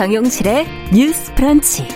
[0.00, 1.86] 정용실의 뉴스 브런치.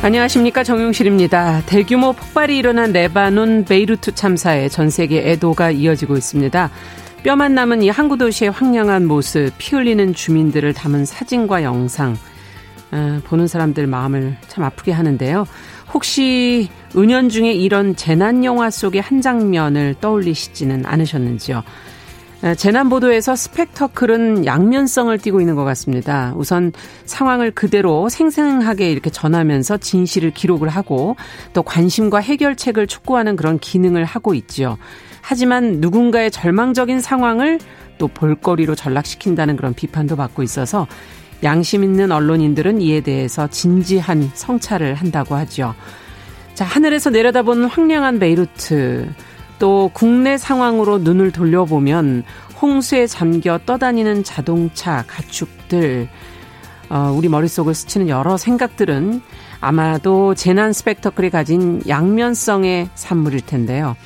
[0.00, 1.60] 안녕하십니까 정용실입니다.
[1.66, 6.70] 대규모 폭발이 일어난 레바논 베이루트 참사에 전 세계 애도가 이어지고 있습니다.
[7.22, 12.16] 뼈만 남은 이 항구 도시의 황량한 모습, 피 흘리는 주민들을 담은 사진과 영상,
[12.92, 15.44] 어, 보는 사람들 마음을 참 아프게 하는데요.
[15.94, 21.62] 혹시 은연중에 이런 재난 영화 속의 한 장면을 떠올리시지는 않으셨는지요?
[22.42, 26.34] 어, 재난 보도에서 스펙터클은 양면성을 띠고 있는 것 같습니다.
[26.36, 26.72] 우선
[27.06, 31.16] 상황을 그대로 생생하게 이렇게 전하면서 진실을 기록을 하고
[31.52, 34.76] 또 관심과 해결책을 촉구하는 그런 기능을 하고 있지요.
[35.22, 37.60] 하지만 누군가의 절망적인 상황을
[37.96, 40.86] 또 볼거리로 전락시킨다는 그런 비판도 받고 있어서
[41.42, 45.74] 양심 있는 언론인들은 이에 대해서 진지한 성찰을 한다고 하죠.
[46.54, 49.08] 자, 하늘에서 내려다보는 황량한 베이루트.
[49.58, 52.24] 또 국내 상황으로 눈을 돌려보면
[52.60, 56.08] 홍수에 잠겨 떠다니는 자동차, 가축들,
[56.90, 59.20] 어, 우리 머릿속을 스치는 여러 생각들은
[59.60, 63.96] 아마도 재난 스펙터클이 가진 양면성의 산물일 텐데요.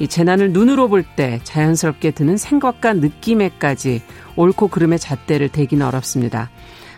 [0.00, 4.02] 이 재난을 눈으로 볼 때 자연스럽게 드는 생각과 느낌에까지
[4.36, 6.50] 옳고 그름의 잣대를 대기는 어렵습니다.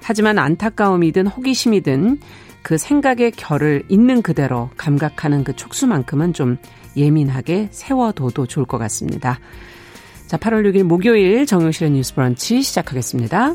[0.02, 2.20] 하지만 안타까움이든 호기심이든
[2.62, 6.58] 그 생각의 결을 있는 그대로 감각하는 그 촉수만큼은 좀
[6.96, 9.40] 예민하게 세워둬도 좋을 것 같습니다.
[10.26, 13.54] 자, 8월 6일 목요일 정용실의 뉴스 브런치 시작하겠습니다.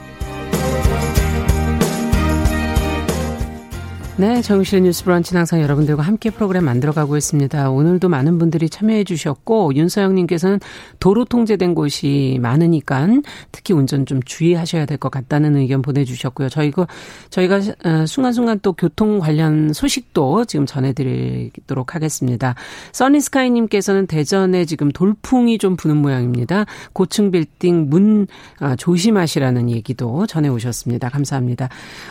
[4.21, 7.71] 네, 정실의 뉴스 브런치는 항상 여러분들과 함께 프로그램 만들어가고 있습니다.
[7.71, 10.59] 오늘도 많은 분들이 참여해 주셨고 윤서영님께서는
[10.99, 13.07] 도로 통제된 곳이 많으니까
[13.51, 16.49] 특히 운전 좀 주의하셔야 될 것 같다는 의견 보내주셨고요.
[16.49, 16.85] 저희가
[17.31, 22.53] 저희가 어, 순간순간 또 교통 관련 소식도 지금 전해드리도록 하겠습니다.
[22.91, 26.65] 써니스카이님께서는 대전에 지금 돌풍이 좀 부는 모양입니다.
[26.93, 28.27] 고층 빌딩 문
[28.59, 31.09] 아, 조심하시라는 얘기도 전해 오셨습니다.
[31.09, 31.69] 감사합니다.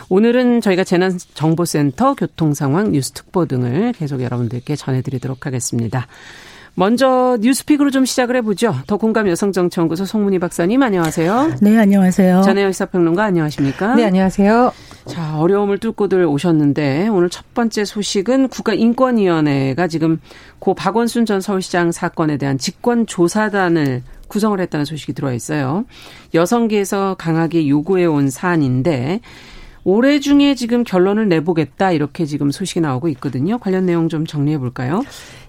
[0.09, 6.07] 오늘은 저희가 재난 정보센터 더 교통 상황, 뉴스 특보 등을 계속 여러분들께 전해드리도록 하겠습니다.
[6.73, 8.73] 먼저 뉴스픽으로 좀 시작을 해보죠.
[8.87, 11.57] 더 공감 여성정치연구소 송문희 박사님 안녕하세요.
[11.61, 12.41] 네 안녕하세요.
[12.41, 13.93] 전혜연 시사평론가 안녕하십니까?
[13.93, 14.71] 네 안녕하세요.
[15.05, 20.19] 자 어려움을 뚫고들 오셨는데 오늘 첫 번째 소식은 국가인권위원회가 지금
[20.57, 25.85] 고 박원순 전 서울시장 사건에 대한 직권 조사단을 구성을 했다는 소식이 들어와 있어요.
[26.33, 29.19] 여성계에서 강하게 요구해 온 사안인데
[29.83, 33.57] 올해 중에 지금 결론을 내보겠다 이렇게 지금 소식이 나오고 있거든요.
[33.57, 35.03] 관련 내용 좀 정리해 볼까요?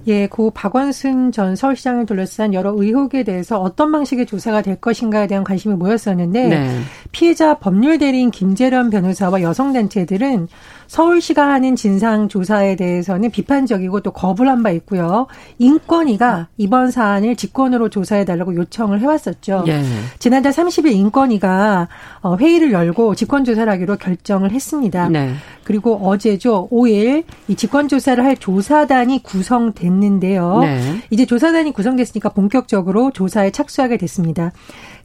[0.06, 5.44] 예, 고 박원순 전 서울시장을 둘러싼 여러 의혹에 대해서 어떤 방식의 조사가 될 것인가에 대한
[5.44, 6.80] 관심이 모였었는데 네.
[7.12, 10.48] 피해자 법률 대리인 김재련 변호사와 여성 단체들은
[10.86, 15.26] 서울시가 하는 진상 조사에 대해서는 비판적이고 또 거부를 한 바 있고요.
[15.58, 19.64] 인권위가 이번 사안을 직권으로 조사해 달라고 요청을 해왔었죠.
[19.66, 19.82] 예.
[20.20, 21.88] 지난달 30일 인권위가
[22.20, 25.08] 어, 회의를 열고 직권 조사를 하기로 결정을 했습니다.
[25.08, 25.34] 네.
[25.64, 26.68] 그리고 어제죠.
[26.70, 30.60] 5일 이 직권 조사를 할 조사단이 구성 됐는데요.
[30.60, 31.02] 네.
[31.10, 34.52] 이제 조사단이 구성됐으니까 본격적으로 조사에 착수하게 됐습니다.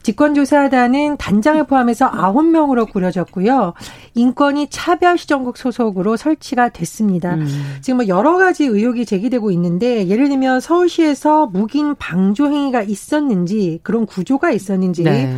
[0.02, 3.74] 직권조사단은 단장을 포함해서 9명으로 꾸려졌고요.
[4.14, 7.34] 인권이 차별시정국 소속으로 설치가 됐습니다.
[7.34, 7.46] 음.
[7.80, 14.06] 지금 뭐 여러 가지 의혹이 제기되고 있는데 예를 들면 서울시에서 묵인 방조 행위가 있었는지 그런
[14.06, 15.34] 구조가 있었는지 네.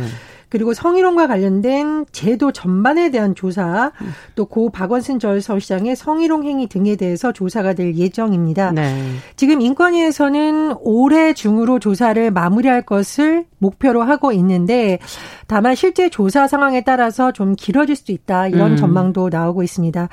[0.51, 3.91] 그리고 성희롱과 관련된 제도 전반에 대한 조사,
[4.35, 8.73] 또 고 박원순 전 서울시장의 성희롱 행위 등에 대해서 조사가 될 예정입니다.
[8.73, 9.13] 네.
[9.37, 14.99] 지금 인권위에서는 올해 중으로 조사를 마무리할 것을 목표로 하고 있는데
[15.47, 18.75] 다만 실제 조사 상황에 따라서 좀 길어질 수도 있다 이런 음.
[18.75, 20.09] 전망도 나오고 있습니다.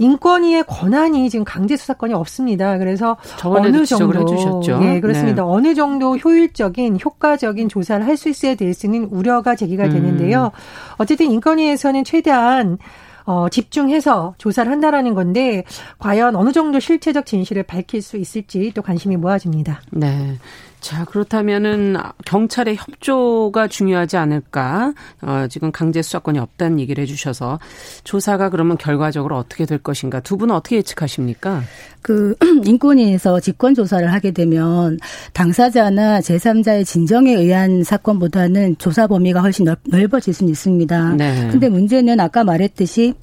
[0.00, 2.78] 인권위의 권한이 지금 강제 수사권이 없습니다.
[2.78, 4.80] 그래서 어느 정도 해주셨죠.
[4.82, 5.42] 예, 그렇습니다.
[5.42, 5.48] 네.
[5.48, 9.90] 어느 정도 효율적인 효과적인 조사를 할 수 있어야 될 수는 우려가 제기가 음.
[9.90, 10.44] 되는데요.
[10.54, 10.94] 음.
[10.98, 12.76] 어쨌든 인권위에서는 최대한
[13.24, 15.64] 어, 집중해서 조사를 한다라는 건데
[15.98, 19.82] 과연 어느 정도 실체적 진실을 밝힐 수 있을지 또 관심이 모아집니다.
[19.92, 20.36] 네.
[20.80, 24.94] 자, 그렇다면은 경찰의 협조가 중요하지 않을까?
[25.22, 27.58] 어, 지금 강제 수사권이 없다는 얘기를 해주셔서
[28.04, 30.20] 조사가 그러면 결과적으로 어떻게 될 것인가?
[30.20, 31.62] 두 분은 어떻게 예측하십니까?
[32.02, 32.34] 그
[32.64, 34.98] 인권위에서 직권 조사를 하게 되면
[35.34, 41.14] 당사자나 제3자의 진정에 의한 사건보다는 조사 범위가 훨씬 넓 어질 수는 있습니다.
[41.14, 41.48] 네.
[41.50, 43.14] 근데 문제는 아까 말했듯이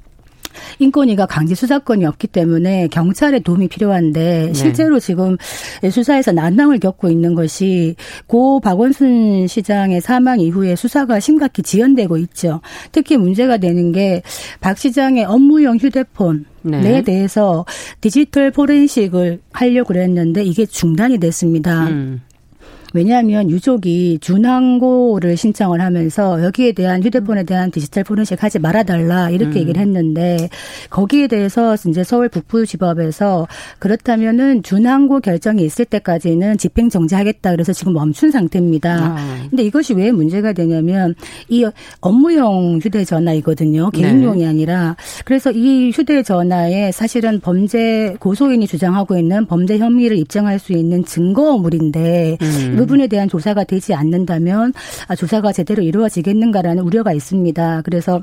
[0.80, 4.54] 인권위가 강제 수사권이 없기 때문에 경찰의 도움이 필요한데 네.
[4.54, 5.06] 실제로 네.
[5.06, 5.38] 지금
[5.89, 7.95] 수사에서 난항을 겪고 있는 것이
[8.27, 12.62] 고 박원순 시장의 사망 이후에 수사가 심각히 지연되고 있죠.
[12.92, 14.21] 특히 문제가 되는 게
[14.59, 16.98] 박 시장의 업무용 휴대폰 네.
[16.98, 17.65] 에 대해서
[18.01, 21.88] 디지털 포렌식을 하려고 그랬는데 이게 중단이 됐습니다.
[21.88, 22.21] 음.
[22.94, 29.62] 왜냐하면 유족이 준항고를 신청을 하면서 여기에 대한 휴대폰에 대한 디지털 포렌식 하지 말아달라 이렇게 음.
[29.62, 30.50] 얘기를 했는데
[30.89, 33.48] 거기에 대해서 이제 서울 북부지법에서
[33.80, 39.16] 그렇다면은 준항고 결정이 있을 때까지는 집행 정지하겠다 그래서 지금 멈춘 상태입니다.
[39.18, 39.48] 아.
[39.50, 41.16] 근데 이것이 왜 문제가 되냐면
[41.50, 41.66] 이
[42.01, 43.89] 업무용 휴대전화이거든요.
[43.92, 44.48] 개인용이 네.
[44.48, 44.95] 아니라
[45.25, 52.76] 그래서 이 휴대전화에 사실은 범죄 고소인이 주장하고 있는 범죄 혐의를 입증할 수 있는 증거물인데 음.
[52.77, 54.74] 부분에 대한 조사가 되지 않는다면
[55.07, 57.81] 아, 조사가 제대로 이루어지겠는가라는 우려가 있습니다.
[57.83, 58.21] 그래서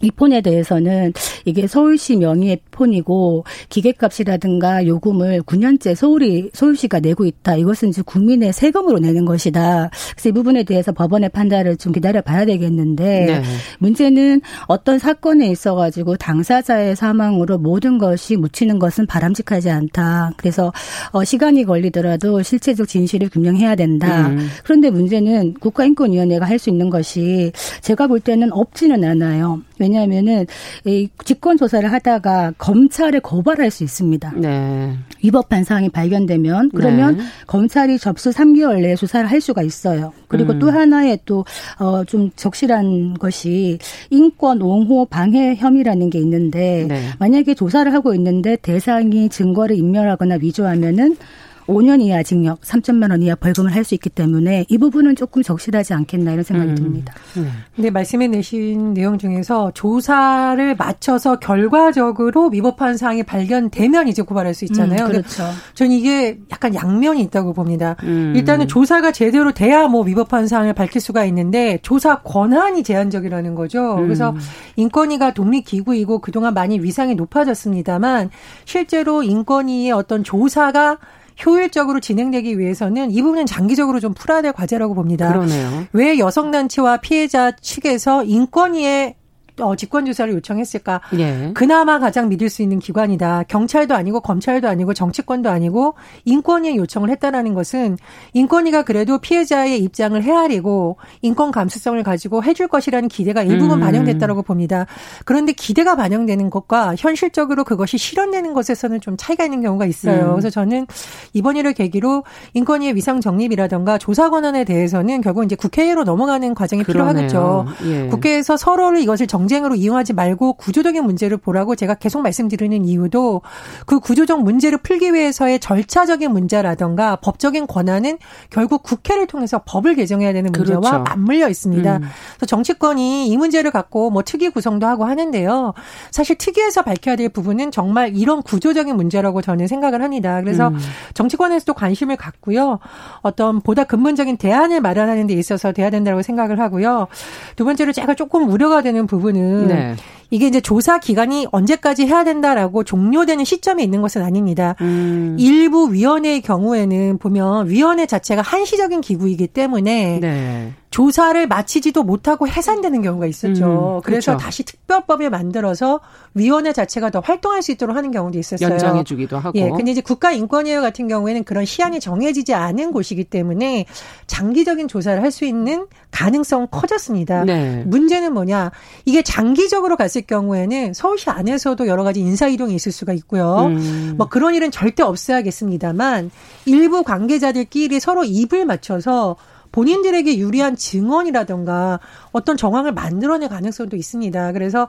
[0.00, 1.12] 이 폰에 대해서는
[1.44, 7.56] 이게 서울시 명의의 폰이고 기계값이라든가 요금을 9년째 서울이 서울시가 내고 있다.
[7.56, 9.90] 이것은 이제 국민의 세금으로 내는 것이다.
[10.12, 13.42] 그래서 이 부분에 대해서 법원의 판단을 좀 기다려 봐야 되겠는데 네.
[13.78, 20.32] 문제는 어떤 사건에 있어 가지고 당사자의 사망으로 모든 것이 묻히는 것은 바람직하지 않다.
[20.36, 20.72] 그래서
[21.12, 24.28] 어 시간이 걸리더라도 실체적 진실을 규명해야 된다.
[24.28, 24.48] 음.
[24.64, 27.52] 그런데 문제는 국가인권위원회가 할 수 있는 것이
[27.82, 29.60] 제가 볼 때는 없지는 않아요.
[29.78, 30.46] 왜냐하면은
[30.84, 34.32] 이 직권 조사를 하다가 검찰에 고발할 수 있습니다.
[34.36, 34.96] 네.
[35.22, 37.24] 위법한 사항이 발견되면 그러면 네.
[37.46, 40.12] 검찰이 접수 3개월 내에 수사를 할 수가 있어요.
[40.28, 40.58] 그리고 음.
[40.58, 43.78] 또 하나의 또어좀 적실한 것이
[44.10, 47.02] 인권 옹호 방해 혐의라는 게 있는데 네.
[47.18, 51.16] 만약에 조사를 하고 있는데 대상이 증거를 인멸하거나 위조하면은
[51.66, 55.92] 5년 이하 징역, 3천만 원 이하 벌금을 할 수 있기 때문에 이 부분은 조금 적실하지
[55.94, 56.74] 않겠나 이런 생각이 음.
[56.74, 57.12] 듭니다.
[57.36, 57.44] 네.
[57.76, 65.04] 근데 말씀해 내신 내용 중에서 조사를 마쳐서 결과적으로 위법한 사항이 발견되면 이제 고발할 수 있잖아요.
[65.04, 65.44] 음, 그렇죠.
[65.74, 67.96] 저는 이게 약간 양면이 있다고 봅니다.
[68.04, 68.32] 음.
[68.34, 73.96] 일단은 조사가 제대로 돼야 뭐 위법한 사항을 밝힐 수가 있는데 조사 권한이 제한적이라는 거죠.
[73.96, 74.04] 음.
[74.04, 74.34] 그래서
[74.76, 78.30] 인권위가 독립기구이고 그동안 많이 위상이 높아졌습니다만
[78.64, 80.98] 실제로 인권위의 어떤 조사가
[81.44, 85.32] 효율적으로 진행되기 위해서는 이 부분은 장기적으로 좀 풀어야 될 과제라고 봅니다.
[85.32, 85.86] 그러네요.
[85.92, 89.16] 왜 여성단체와 피해자 측에서 인권위에
[89.60, 91.00] 어, 직권 조사를 요청했을까?
[91.18, 91.52] 예.
[91.54, 93.44] 그나마 가장 믿을 수 있는 기관이다.
[93.46, 97.96] 경찰도 아니고 검찰도 아니고 정치권도 아니고 인권위에 요청을 했다라는 것은
[98.32, 103.80] 인권위가 그래도 피해자의 입장을 헤아리고 인권 감수성을 가지고 해줄 것이라는 기대가 일부분 음.
[103.80, 104.86] 반영됐다라고 봅니다.
[105.24, 110.26] 그런데 기대가 반영되는 것과 현실적으로 그것이 실현되는 것에서는 좀 차이가 있는 경우가 있어요.
[110.26, 110.30] 음.
[110.32, 110.88] 그래서 저는
[111.32, 112.24] 이번 일을 계기로
[112.54, 117.28] 인권위의 위상 정립이라던가 조사 권한에 대해서는 결국 이제 국회로 넘어가는 과정이 그러네요.
[117.28, 117.66] 필요하겠죠.
[117.84, 118.06] 예.
[118.08, 123.42] 국회에서 서로를 이것을 정 경쟁으로 이용하지 말고 구조적인 문제를 보라고 제가 계속 말씀드리는 이유도
[123.86, 128.18] 그 구조적 문제를 풀기 위해서의 절차적인 문제라던가 법적인 권한은
[128.50, 131.02] 결국 국회를 통해서 법을 개정해야 되는 문제와 그렇죠.
[131.02, 131.96] 맞물려 있습니다.
[131.96, 132.02] 음.
[132.36, 135.74] 그래서 정치권이 이 문제를 갖고 뭐 특위 구성도 하고 하는데요.
[136.10, 140.40] 사실 특위에서 밝혀야 될 부분은 정말 이런 구조적인 문제라고 저는 생각을 합니다.
[140.40, 140.78] 그래서 음.
[141.12, 142.78] 정치권에서도 관심을 갖고요.
[143.20, 147.08] 어떤 보다 근본적인 대안을 마련하는 데 있어서 돼야 된다고 생각을 하고요.
[147.56, 149.96] 두 번째로 제가 조금 우려가 되는 부분 부분은 네.
[150.34, 154.74] 이게 이제 조사 기간이 언제까지 해야 된다라고 종료되는 시점에 있는 것은 아닙니다.
[154.80, 155.36] 음.
[155.38, 160.72] 일부 위원회의 경우에는 보면 위원회 자체가 한시적인 기구이기 때문에 네.
[160.90, 163.98] 조사를 마치지도 못하고 해산되는 경우가 있었죠.
[163.98, 164.44] 음, 그래서 그렇죠.
[164.44, 165.98] 다시 특별법을 만들어서
[166.34, 168.70] 위원회 자체가 더 활동할 수 있도록 하는 경우도 있었어요.
[168.70, 169.58] 연장해주기도 하고.
[169.58, 173.86] 예, 근데 이제 국가인권위원 같은 경우에는 그런 시한이 정해지지 않은 곳이기 때문에
[174.28, 177.44] 장기적인 조사를 할 수 있는 가능성은 커졌습니다.
[177.44, 177.82] 네.
[177.86, 178.70] 문제는 뭐냐?
[179.04, 183.66] 이게 장기적으로 갔을 경우에는 서울시 안에서도 여러 가지 인사 이동이 있을 수가 있고요.
[183.66, 184.14] 음.
[184.16, 186.30] 뭐 그런 일은 절대 없어야겠습니다만
[186.66, 189.36] 일부 관계자들끼리 서로 입을 맞춰서
[189.72, 191.98] 본인들에게 유리한 증언이라던가
[192.30, 194.52] 어떤 정황을 만들어낼 가능성도 있습니다.
[194.52, 194.86] 그래서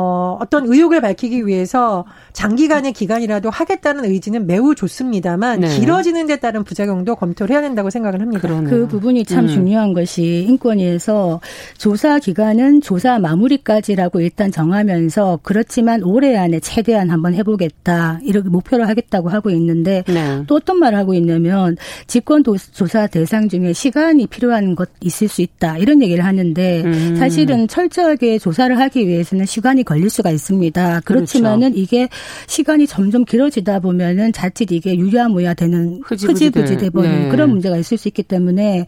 [0.00, 5.68] 어, 어떤 의혹을 밝히기 위해서 장기간의 기간이라도 하겠다는 의지는 매우 좋습니다만 네.
[5.76, 8.42] 길어지는 데 따른 부작용도 검토를 해야 된다고 생각을 합니다.
[8.46, 8.70] 그러네요.
[8.70, 9.48] 그 부분이 참 음.
[9.48, 11.40] 중요한 것이 인권위에서
[11.78, 19.30] 조사 기간은 조사 마무리까지라고 일단 정하면서 그렇지만 올해 안에 최대한 한번 해보겠다 이렇게 목표를 하겠다고
[19.30, 20.44] 하고 있는데 네.
[20.46, 21.76] 또 어떤 말을 하고 있냐면
[22.06, 27.16] 직권 조사 대상 중에 시간이 필요한 것 있을 수 있다 이런 얘기를 하는데 음.
[27.18, 31.00] 사실은 철저하게 조사를 하기 위해서는 시간이 걸릴 수가 있습니다.
[31.06, 31.80] 그렇지만은 그렇죠.
[31.80, 32.08] 이게
[32.46, 37.28] 시간이 점점 길어지다 보면은 자칫 이게 유야무야 되는 흐지부지 돼버리는 네.
[37.30, 38.84] 그런 문제가 있을 수 있기 때문에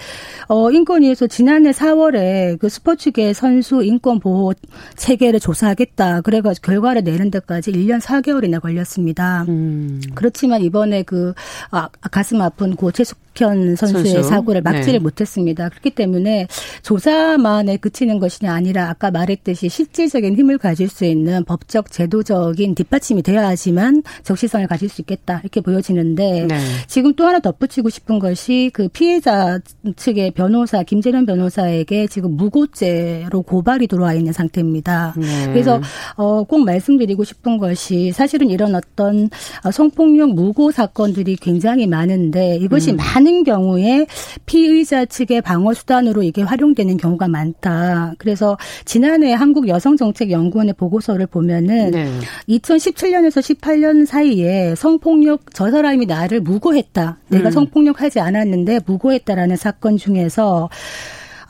[0.48, 4.52] 어 인권위에서 지난해 4월에 그 스포츠계 선수 인권 보호
[4.96, 9.46] 체계를 조사하겠다 그래가지고 결과를 내는 데까지 1년 4개월이나 걸렸습니다.
[9.48, 10.02] 음.
[10.14, 11.32] 그렇지만 이번에 그
[11.70, 14.28] 아, 가슴 아픈 고 최숙 박현 선수의 선수.
[14.28, 14.98] 사고를 막지를 네.
[14.98, 15.70] 못했습니다.
[15.70, 16.46] 그렇기 때문에
[16.82, 24.02] 조사만에 그치는 것이 아니라 아까 말했듯이 실질적인 힘을 가질 수 있는 법적 제도적인 뒷받침이 되어야지만
[24.22, 26.58] 적시성을 가질 수 있겠다 이렇게 보여지는데 네.
[26.86, 29.58] 지금 또 하나 덧붙이고 싶은 것이 그 피해자
[29.96, 35.14] 측의 변호사 김재련 변호사에게 지금 무고죄로 고발이 들어와 있는 상태입니다.
[35.16, 35.46] 네.
[35.46, 35.80] 그래서
[36.16, 39.30] 어, 꼭 말씀드리고 싶은 것이 사실은 이런 어떤
[39.72, 42.96] 성폭력 무고 사건들이 굉장히 많은데 이것이 음.
[42.96, 44.06] 많은 많은 경우에
[44.46, 48.14] 피의자 측의 방어 수단으로 이게 활용되는 경우가 많다.
[48.18, 52.08] 그래서 지난해 한국 여성정책연구원 의 보고서를 보면은 네.
[52.48, 57.18] 2017년에서 18년 사이에 성폭력 저 사람이 나를 무고했다.
[57.28, 57.50] 내가 음.
[57.50, 60.70] 성폭력하지 않았는데 무고했다라는 사건 중에서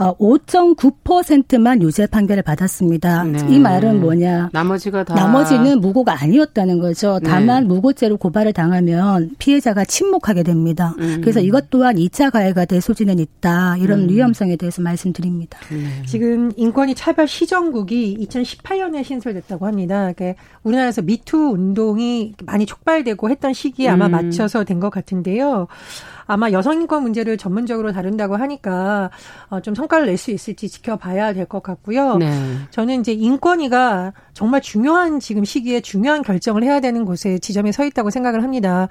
[0.01, 3.25] 5.9%만 어, 유죄 판결을 받았습니다.
[3.25, 3.39] 네.
[3.49, 4.51] 이 말은 뭐냐?
[4.53, 7.21] 나머지가 다 나머지는 무고가 아니었다는 거죠.
[7.23, 7.29] 네.
[7.29, 7.69] 다만 네.
[7.69, 10.95] 무고죄로 고발을 당하면 피해자가 침묵하게 됩니다.
[10.99, 11.21] 음.
[11.21, 13.77] 그래서 이것 또한 2차 가해가 될 소지는 있다.
[13.79, 14.09] 이런 음.
[14.09, 15.59] 위험성에 대해서 말씀드립니다.
[15.71, 16.03] 네.
[16.07, 20.13] 지금 인권위 차별 시정국이 2018년에 신설됐다고 합니다.
[20.13, 24.11] 그러니까 우리나라에서 미투 운동이 많이 촉발되고 했던 시기에 아마 음.
[24.11, 25.67] 맞춰서 된 것 같은데요.
[26.31, 29.11] 아마 여성 인권 문제를 전문적으로 다룬다고 하니까
[29.49, 32.19] 어, 좀 성과를 낼 수 있을지 지켜봐야 될 것 같고요.
[32.19, 32.31] 네.
[32.71, 38.11] 저는 이제 인권위가 정말 중요한 지금 시기에 중요한 결정을 해야 되는 곳에 지점에 서 있다고
[38.11, 38.89] 생각을 합니다.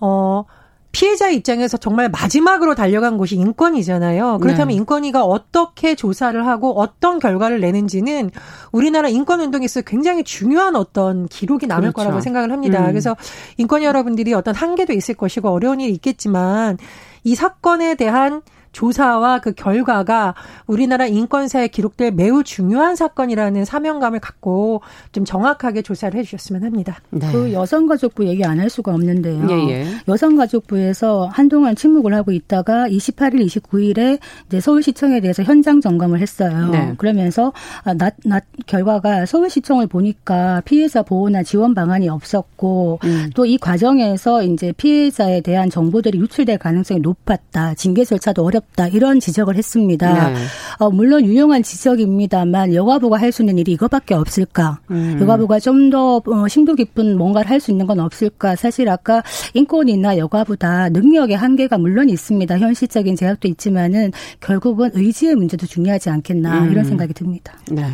[0.00, 0.44] 어,
[0.94, 4.38] 피해자 입장에서 정말 마지막으로 달려간 곳이 인권이잖아요.
[4.38, 4.74] 그렇다면 네.
[4.74, 8.30] 인권위가 어떻게 조사를 하고 어떤 결과를 내는지는
[8.70, 11.96] 우리나라 인권 운동에 있어 굉장히 중요한 어떤 기록이 남을 그렇죠.
[11.96, 12.82] 거라고 생각을 합니다.
[12.82, 12.86] 음.
[12.86, 13.16] 그래서
[13.56, 16.78] 인권위 여러분들이 어떤 한계도 있을 것이고 어려운 일이 있겠지만
[17.24, 18.42] 이 사건에 대한
[18.74, 20.34] 조사와 그 결과가
[20.66, 26.98] 우리나라 인권사에 기록될 매우 중요한 사건이라는 사명감을 갖고 좀 정확하게 조사를 해주셨으면 합니다.
[27.10, 27.30] 네.
[27.32, 29.46] 그 여성가족부 얘기 안 할 수가 없는데요.
[29.50, 29.86] 예, 예.
[30.08, 36.70] 여성가족부에서 한동안 침묵을 하고 있다가 28일, 29일에 이제 서울시청에 대해서 현장 점검을 했어요.
[36.70, 36.94] 네.
[36.96, 37.52] 그러면서
[37.84, 43.30] 낮, 아, 낮 결과가 서울시청을 보니까 피해자 보호나 지원 방안이 없었고 음.
[43.34, 47.74] 또이 과정에서 이제 피해자에 대한 정보들이 유출될 가능성이 높았다.
[47.74, 50.30] 징계 절차도 어렵 어렵다 이런 지적을 했습니다.
[50.30, 50.34] 네.
[50.78, 54.78] 어, 물론 유용한 지적입니다만 여가부가 할 수 있는 일이 이거밖에 없을까?
[54.92, 55.18] 음.
[55.20, 58.54] 여가부가 좀더 어, 심도 깊은 뭔가를 할 수 있는 건 없을까?
[58.56, 59.22] 사실 아까
[59.54, 62.58] 인권이나 여가부다 능력의 한계가 물론 있습니다.
[62.58, 66.70] 현실적인 제약도 있지만은 결국은 의지의 문제도 중요하지 않겠나 음.
[66.70, 67.54] 이런 생각이 듭니다.
[67.70, 67.84] 네.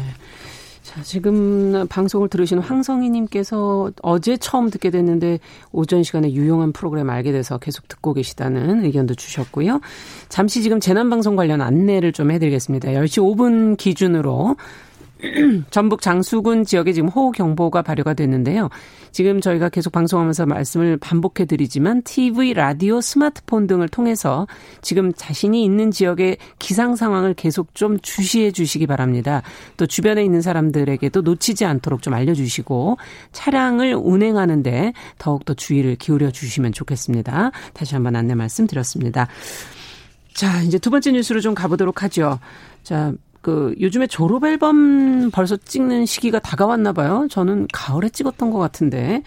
[0.90, 5.38] 자, 지금 방송을 들으신 황성희님께서 어제 처음 듣게 됐는데
[5.70, 9.80] 오전 시간에 유용한 프로그램 알게 돼서 계속 듣고 계시다는 의견도 주셨고요.
[10.28, 12.88] 잠시 지금 재난방송 관련 안내를 좀 해드리겠습니다.
[12.88, 14.56] 10시 5분 기준으로
[15.70, 18.68] 전북 장수군 지역에 지금 호우 경보가 발효가 됐는데요.
[19.12, 24.46] 지금 저희가 계속 방송하면서 말씀을 반복해 드리지만 TV, 라디오, 스마트폰 등을 통해서
[24.82, 29.42] 지금 자신이 있는 지역의 기상 상황을 계속 좀 주시해 주시기 바랍니다.
[29.76, 32.98] 또 주변에 있는 사람들에게도 놓치지 않도록 좀 알려 주시고
[33.32, 37.50] 차량을 운행하는데 더욱 더 주의를 기울여 주시면 좋겠습니다.
[37.72, 39.26] 다시 한번 안내 말씀드렸습니다.
[40.34, 42.38] 자, 이제 두 번째 뉴스로 좀 가보도록 하죠.
[42.82, 47.26] 자, 그 요즘에 졸업 앨범 벌써 찍는 시기가 다가왔나 봐요.
[47.30, 49.22] 저는 가을에 찍었던 것 같은데.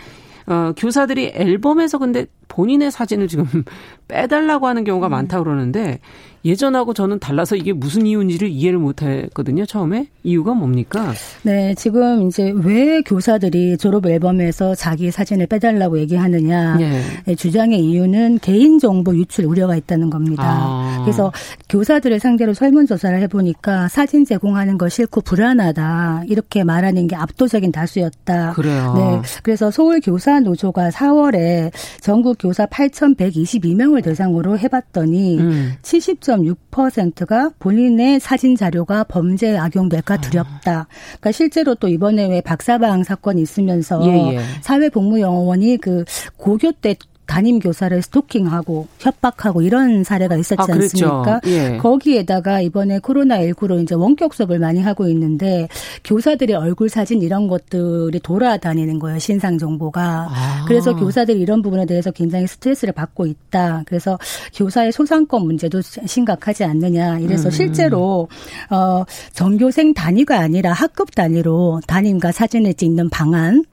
[0.46, 3.46] 어, 교사들이 앨범에서 근데 본인의 사진을 지금
[4.08, 6.00] 빼달라고 하는 경우가 많다 그러는데
[6.46, 10.08] 예전하고 저는 달라서 이게 무슨 이유인지를 이해를 못 했거든요, 처음에.
[10.24, 11.14] 이유가 뭡니까?
[11.44, 16.76] 네, 지금 이제 왜 교사들이 졸업 앨범에서 자기 사진을 빼달라고 얘기하느냐.
[16.78, 17.36] 네.
[17.36, 20.44] 주장의 이유는 개인 정보 유출 우려가 있다는 겁니다.
[20.46, 21.02] 아.
[21.06, 21.32] 그래서
[21.70, 26.24] 교사들을 상대로 설문 조사를 해보니까 사진 제공하는 거 싫고 불안하다.
[26.28, 28.52] 이렇게 말하는 게 압도적인 다수였다.
[28.52, 28.94] 그래요.
[28.98, 29.30] 네.
[29.44, 35.72] 그래서 서울 교사 노조가 4월에 전국 교사 8,122명을 대상으로 해봤더니 음.
[35.82, 40.88] 70.6%가 본인의 사진 자료가 범죄에 악용될까 두렵다.
[41.06, 44.40] 그러니까 실제로 또 이번에 왜 박사방 사건이 있으면서 예, 예.
[44.62, 46.04] 사회복무영어원이 그
[46.36, 46.98] 고교 때
[47.34, 51.42] 담임 교사를 스토킹하고 협박하고 이런 사례가 있었지 아, 않습니까?
[51.48, 51.78] 예.
[51.78, 55.68] 거기에다가 이번에 코로나 19로 이제 원격 수업을 많이 하고 있는데
[56.04, 60.28] 교사들의 얼굴 사진 이런 것들이 돌아다니는 거예요 신상 정보가.
[60.30, 60.66] 아.
[60.68, 63.82] 그래서 교사들이 이런 부분에 대해서 굉장히 스트레스를 받고 있다.
[63.88, 64.20] 그래서
[64.54, 67.18] 교사의 소상권 문제도 심각하지 않느냐.
[67.18, 67.52] 이래서 음.
[67.52, 68.28] 실제로
[68.70, 73.64] 어 전교생 단위가 아니라 학급 단위로 담임과 사진을 찍는 방안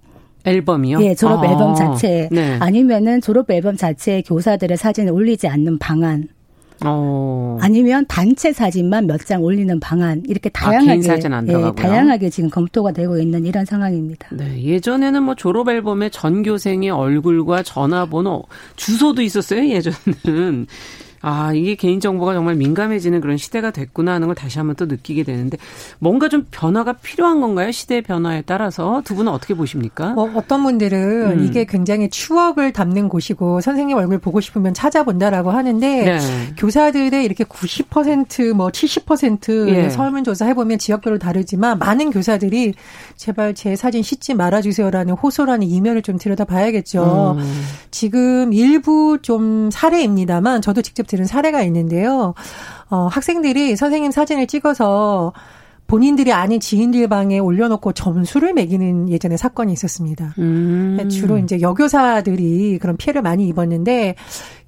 [0.45, 1.03] 앨범이요?
[1.03, 2.57] 예, 졸업 아, 앨범 자체 네.
[2.61, 6.29] 아니면은 졸업 앨범 자체에 교사들의 사진을 올리지 않는 방안.
[6.83, 7.59] 어.
[7.61, 12.93] 아니면 단체 사진만 몇 장 올리는 방안 이렇게 아, 다양하게 아, 예, 다양하게 지금 검토가
[12.93, 14.29] 되고 있는 이런 상황입니다.
[14.33, 18.45] 네, 예전에는 뭐 졸업 앨범에 전교생의 얼굴과 전화번호,
[18.77, 19.69] 주소도 있었어요.
[19.69, 20.67] 예전에는
[21.23, 25.59] 아, 이게 개인정보가 정말 민감해지는 그런 시대가 됐구나 하는 걸 다시 한번 또 느끼게 되는데
[25.99, 27.71] 뭔가 좀 변화가 필요한 건가요?
[27.73, 30.15] 시대 변화에 따라서 두 분은 어떻게 보십니까?
[30.17, 31.45] 어, 어떤 분들은 음.
[31.45, 36.19] 이게 굉장히 추억을 담는 곳이고 선생님 얼굴 보고 싶으면 찾아본다라고 하는데 네.
[36.57, 39.91] 교사들의 이렇게 90%뭐 70% 예.
[39.91, 42.73] 설문조사 해보면 지역별로 다르지만 많은 교사들이
[43.17, 47.37] 제발 제 사진 씻지 말아주세요라는 호소라는 이면을 좀 들여다봐야겠죠.
[47.39, 47.62] 음.
[47.91, 52.35] 지금 일부 좀 사례입니다만 저도 직접 들은 사례가 있는데요.
[52.88, 55.33] 어, 학생들이 선생님 사진을 찍어서
[55.91, 60.37] 본인들이 아닌 지인들 방에 올려놓고 점수를 매기는 예전에 사건이 있었습니다.
[60.39, 61.09] 음.
[61.11, 64.15] 주로 이제 여교사들이 그런 피해를 많이 입었는데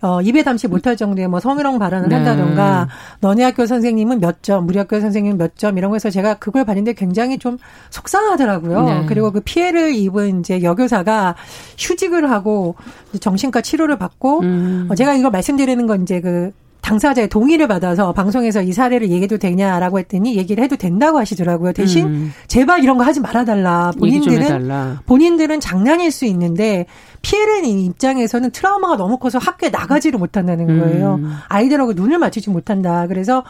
[0.00, 2.16] 어, 입에 담지 못할 정도의 뭐 성희롱 발언을 네.
[2.16, 2.88] 한다던가
[3.20, 6.94] 너네 학교 선생님은 몇 점, 우리 학교 선생님은 몇 점 이런 거에서 제가 그걸 봤는데
[6.94, 7.56] 굉장히 좀
[7.90, 8.84] 속상하더라고요.
[8.84, 9.06] 네.
[9.06, 11.36] 그리고 그 피해를 입은 이제 여교사가
[11.78, 12.74] 휴직을 하고
[13.20, 14.88] 정신과 치료를 받고 음.
[14.90, 16.50] 어, 제가 이걸 말씀드리는 건 이제 그
[16.82, 21.72] 당사자의 동의를 받아서 방송에서 이 사례를 얘기해도 되냐라고 했더니 얘기를 해도 된다고 하시더라고요.
[21.72, 22.32] 대신 음.
[22.48, 23.92] 제발 이런 거 하지 말아달라.
[23.98, 26.86] 본인들은 본인들은 장난일 수 있는데
[27.22, 31.14] 피해를 입장에서는 트라우마가 너무 커서 학교에 나가지를 못한다는 거예요.
[31.14, 31.36] 음.
[31.48, 33.06] 아이들하고 눈을 맞추지 못한다.
[33.06, 33.44] 그래서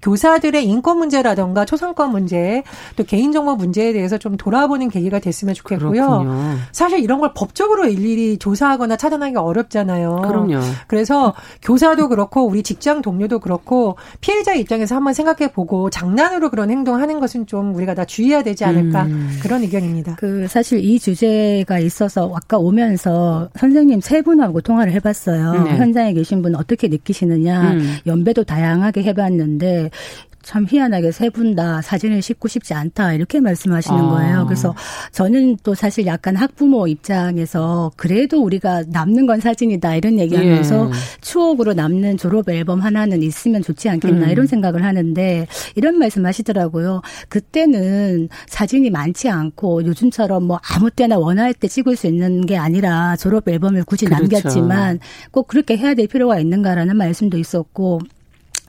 [0.00, 2.62] 교사들의 인권 문제라던가 초상권 문제
[2.96, 5.90] 또 개인정보 문제에 대해서 좀 돌아보는 계기가 됐으면 좋겠고요.
[5.90, 6.56] 그렇군요.
[6.72, 10.22] 사실 이런 걸 법적으로 일일이 조사하거나 차단하기 어렵잖아요.
[10.26, 10.60] 그럼요.
[10.86, 17.18] 그래서 교사도 그렇고 우리 직장 동료도 그렇고 피해자 입장에서 한번 생각해 보고 장난으로 그런 행동하는
[17.18, 19.38] 것은 좀 우리가 다 주의해야 되지 않을까 음.
[19.42, 20.14] 그런 의견입니다.
[20.16, 25.64] 그 사실 이 주제가 있어서 아까 오면 서 선생님 세 분하고 통화를 해봤어요.
[25.64, 25.76] 네.
[25.76, 27.96] 현장에 계신 분 어떻게 느끼시느냐 음.
[28.06, 29.90] 연배도 다양하게 해봤는데
[30.48, 34.08] 참 희한하게 세 분 다 사진을 싣고 싶지 않다 이렇게 말씀하시는 아.
[34.10, 34.44] 거예요.
[34.46, 34.74] 그래서
[35.12, 40.92] 저는 또 사실 약간 학부모 입장에서 그래도 우리가 남는 건 사진이다 이런 얘기하면서 예.
[41.20, 44.30] 추억으로 남는 졸업 앨범 하나는 있으면 좋지 않겠나 음.
[44.30, 47.02] 이런 생각을 하는데 이런 말씀하시더라고요.
[47.28, 53.16] 그때는 사진이 많지 않고 요즘처럼 뭐 아무 때나 원할 때 찍을 수 있는 게 아니라
[53.16, 54.22] 졸업 앨범을 굳이 그렇죠.
[54.22, 58.00] 남겼지만 꼭 그렇게 해야 될 필요가 있는가라는 말씀도 있었고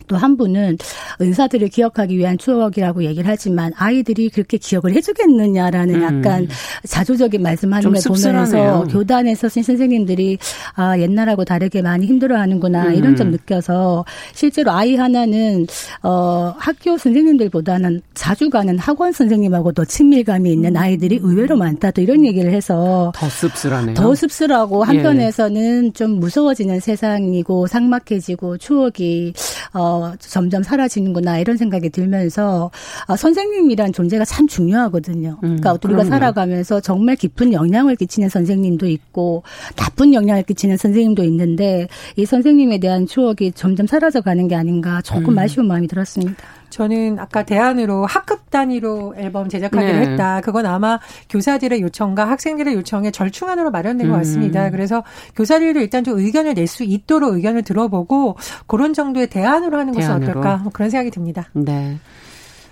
[0.08, 0.78] 또한 분은
[1.22, 6.02] 은사들을 기억하기 위한 추억이라고 얘기를 하지만 아이들이 그렇게 기억을 해주겠느냐라는 음.
[6.04, 6.48] 약간
[6.88, 10.38] 자조적인 말씀하는 걸 보면서 교단에서 선생님들이
[10.76, 12.96] 아 옛날하고 다르게 많이 힘들어하는구나 음.
[12.96, 15.68] 이런 점 느껴서 실제로 아이 하나는
[16.04, 20.78] 어 학교 선생님들보다는 자주 가는 학원 선생님하고 더 친밀감이 있는 음.
[20.78, 23.96] 아이들이 의외로 많다 또 이런 얘기를 해서 더 씁쓸하네요.
[23.96, 25.92] 더 씁쓸하고 한편에서는 예.
[25.92, 29.34] 좀 무서워지는 세상이고 삭막해지고 추억이
[29.74, 29.88] 어
[30.19, 32.71] 점점 사라지는구나 이런 생각이 들면서
[33.08, 35.39] 아, 선생님이란 존재가 참 중요하거든요.
[35.43, 39.43] 음, 그러니까 우리가 살아가면서 정말 깊은 영향을 끼치는 선생님도 있고
[39.75, 45.34] 나쁜 영향을 끼치는 선생님도 있는데 이 선생님에 대한 추억이 점점 사라져 가는 게 아닌가 조금
[45.34, 45.39] 음.
[45.39, 46.59] 아쉬운 마음이 들었습니다.
[46.69, 49.99] 저는 아까 대안으로 학급 단위로 앨범 제작하기로 네.
[49.99, 50.41] 했다.
[50.41, 54.12] 그건 아마 교사들의 요청과 학생들의 요청에 절충안으로 마련된 음.
[54.12, 54.69] 것 같습니다.
[54.69, 55.03] 그래서
[55.36, 60.29] 교사들도 일단 좀 의견을 낼 수 있도록 의견을 들어보고 그런 정도의 대안으로 하는 것은 대안으로.
[60.29, 61.49] 어떨까 뭐 그런 생각이 듭니다.
[61.53, 61.97] 네.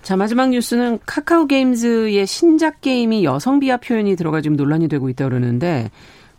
[0.02, 5.24] 자, 마지막 뉴스는 카카오 게임즈의 신작 게임이 여성 비하 표현이 들어가 지금 논란이 되고 있다
[5.24, 5.90] 그러는데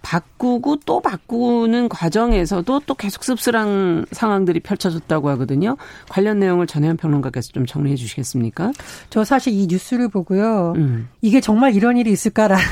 [0.02, 5.78] 바꾸고 또 바꾸는 과정에서도 또 계속 씁쓸한 상황들이 펼쳐졌다고 하거든요.
[6.08, 8.72] 관련 내용을 전혜연 평론가께서 좀 정리해 주시겠습니까?
[9.10, 10.74] 저 사실 이 뉴스를 보고요.
[10.78, 11.10] 음.
[11.22, 12.64] 이게 정말 이런 일이 있을까라는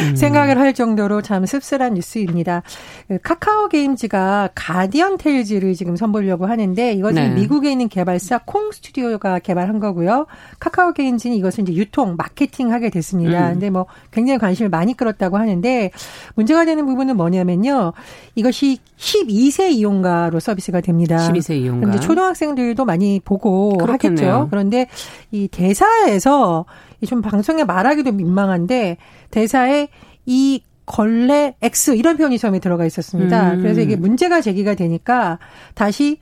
[0.00, 0.16] 음.
[0.16, 2.62] 생각을 할 정도로 참 씁쓸한 뉴스입니다.
[3.08, 7.28] 그 카카오 게임즈가 가디언 테일즈를 지금 선보려고 하는데 이것은 네.
[7.30, 10.26] 미국에 있는 개발사 콩 스튜디오가 개발한 거고요.
[10.58, 13.48] 카카오 게임즈는 이것을 이제 유통, 마케팅하게 됐습니다.
[13.48, 13.52] 음.
[13.52, 15.90] 근데 뭐 굉장히 관심을 많이 끌었다고 하는데
[16.34, 17.92] 문제가 되는 부분은 뭐냐면요.
[18.34, 21.16] 이것이 12세 이용가로 서비스가 됩니다.
[21.16, 21.86] 12세 이용가.
[21.86, 24.32] 근데 초등학생들도 많이 보고 그렇겠네요.
[24.32, 24.48] 하겠죠.
[24.50, 24.86] 그런데
[25.30, 26.64] 이 대사에서
[27.06, 28.96] 좀 방송에 말하기도 민망한데
[29.32, 29.88] 대사에
[30.26, 33.54] 이 걸레 X 이런 표현이 처음에 들어가 있었습니다.
[33.54, 33.62] 음.
[33.62, 35.38] 그래서 이게 문제가 제기가 되니까
[35.74, 36.18] 다시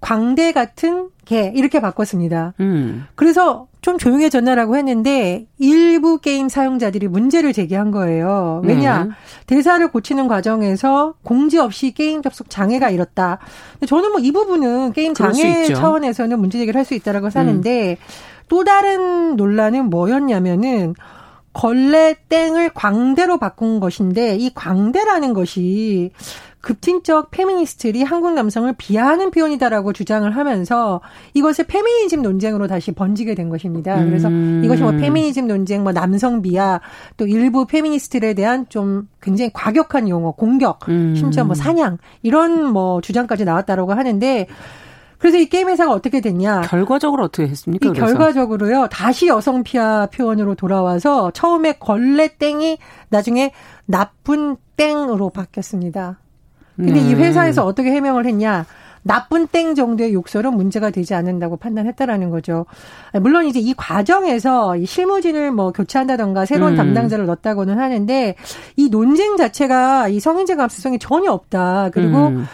[0.00, 2.54] 광대 같은 개 이렇게 바꿨습니다.
[2.60, 3.06] 음.
[3.16, 8.62] 그래서 좀 조용해졌나라고 했는데 일부 게임 사용자들이 문제를 제기한 거예요.
[8.64, 9.10] 왜냐 음.
[9.46, 13.38] 대사를 고치는 과정에서 공지 없이 게임 접속 장애가 일었다.
[13.86, 17.96] 저는 뭐 이 부분은 게임 장애 차원에서는 문제 제기를 할 수 있다라고 사는데 음.
[18.48, 20.94] 또 다른 논란은 뭐였냐면은
[21.56, 26.10] 걸레 땡을 광대로 바꾼 것인데 이 광대라는 것이
[26.60, 31.00] 급진적 페미니스트들이 한국 남성을 비하하는 표현이다라고 주장을 하면서
[31.32, 34.04] 이것을 페미니즘 논쟁으로 다시 번지게 된 것입니다.
[34.04, 34.60] 그래서 음.
[34.64, 36.80] 이것이 뭐 페미니즘 논쟁, 뭐 남성 비하,
[37.16, 41.14] 또 일부 페미니스트들에 대한 좀 굉장히 과격한 용어, 공격, 음.
[41.16, 44.46] 심지어 뭐 사냥 이런 뭐 주장까지 나왔다라고 하는데
[45.18, 46.62] 그래서 이 게임 회사가 어떻게 됐냐?
[46.62, 47.88] 결과적으로 어떻게 했습니까?
[47.88, 48.06] 이 그래서?
[48.06, 48.88] 결과적으로요.
[48.88, 53.52] 다시 여성 비하 표현으로 돌아와서 처음에 걸레 땡이 나중에
[53.86, 56.18] 나쁜 땡으로 바뀌었습니다.
[56.76, 57.10] 근데 네.
[57.10, 58.66] 이 회사에서 어떻게 해명을 했냐?
[59.06, 62.66] 나쁜 땡 정도의 욕설은 문제가 되지 않는다고 판단했다라는 거죠.
[63.20, 66.76] 물론 이제 이 과정에서 이 실무진을 뭐 교체한다던가 새로운 음.
[66.76, 68.34] 담당자를 넣었다고는 하는데
[68.74, 71.90] 이 논쟁 자체가 이 성인지 감수성이 전혀 없다.
[71.92, 72.46] 그리고 음.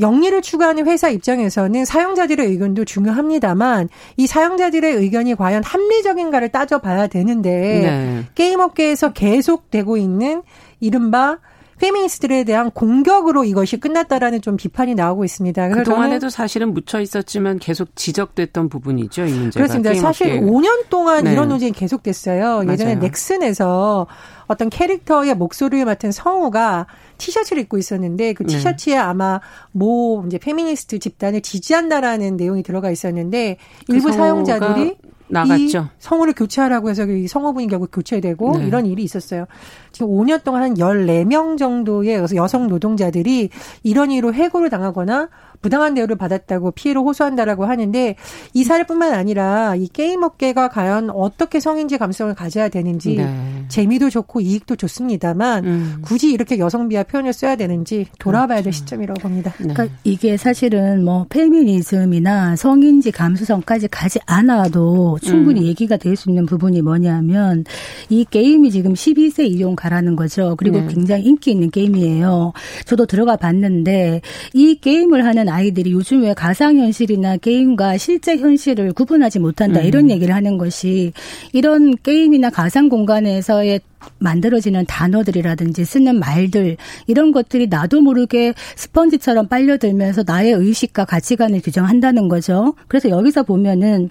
[0.00, 8.24] 영리를 추구하는 회사 입장에서는 사용자들의 의견도 중요합니다만 이 사용자들의 의견이 과연 합리적인가를 따져봐야 되는데 네.
[8.34, 10.42] 게임 업계에서 계속되고 있는
[10.80, 11.38] 이른바
[11.78, 15.68] 페미니스트들에 대한 공격으로 이것이 끝났다라는 좀 비판이 나오고 있습니다.
[15.70, 19.64] 그동안에도 사실은 묻혀 있었지만 계속 지적됐던 부분이죠, 이 문제가.
[19.64, 19.94] 그렇습니다.
[19.94, 20.40] 사실 업계.
[20.40, 21.32] 5년 동안 네.
[21.32, 22.64] 이런 논쟁이 계속됐어요.
[22.70, 23.00] 예전에 맞아요.
[23.00, 24.06] 넥슨에서
[24.46, 26.86] 어떤 캐릭터의 목소리를 맡은 성우가
[27.18, 28.54] 티셔츠를 입고 있었는데 그 네.
[28.56, 28.98] 티셔츠에 네.
[28.98, 29.40] 아마
[29.72, 33.56] 모 이제 페미니스트 집단을 지지한다라는 내용이 들어가 있었는데
[33.86, 35.88] 그 일부 사용자들이 나갔죠.
[35.98, 38.66] 성우를 교체하라고 해서 이 성우분이 결국 교체되고 네.
[38.66, 39.46] 이런 일이 있었어요.
[39.94, 43.50] 지금 5년 동안 한 14명 정도의 여성 노동자들이
[43.82, 45.28] 이런 이유로 해고를 당하거나
[45.62, 48.16] 부당한 대우를 받았다고 피해를 호소한다라고 하는데
[48.52, 53.64] 이 사례뿐만 아니라 이 게임 업계가 과연 어떻게 성인지 감성을 가져야 되는지 네.
[53.68, 55.96] 재미도 좋고 이익도 좋습니다만 음.
[56.02, 58.64] 굳이 이렇게 여성 비하 표현을 써야 되는지 돌아봐야 그렇죠.
[58.64, 59.54] 될 시점이라고 봅니다.
[59.58, 59.72] 네.
[59.72, 65.66] 그러니까 이게 사실은 뭐 페미니즘이나 성인지 감수성까지 가지 않아도 충분히 음.
[65.66, 67.64] 얘기가 될 수 있는 부분이 뭐냐면
[68.08, 70.54] 이 게임이 지금 12세 이용 가라는 거죠.
[70.56, 70.88] 그리고 네.
[70.88, 72.52] 굉장히 인기 있는 게임이에요.
[72.86, 74.22] 저도 들어가 봤는데
[74.54, 79.84] 이 게임을 하는 아이들이 요즘 왜 가상현실이나 게임과 실제 현실을 구분하지 못한다 음.
[79.84, 81.12] 이런 얘기를 하는 것이
[81.52, 83.80] 이런 게임이나 가상 공간에서의
[84.18, 92.74] 만들어지는 단어들이라든지 쓰는 말들 이런 것들이 나도 모르게 스펀지처럼 빨려들면서 나의 의식과 가치관을 규정한다는 거죠.
[92.88, 94.10] 그래서 여기서 보면은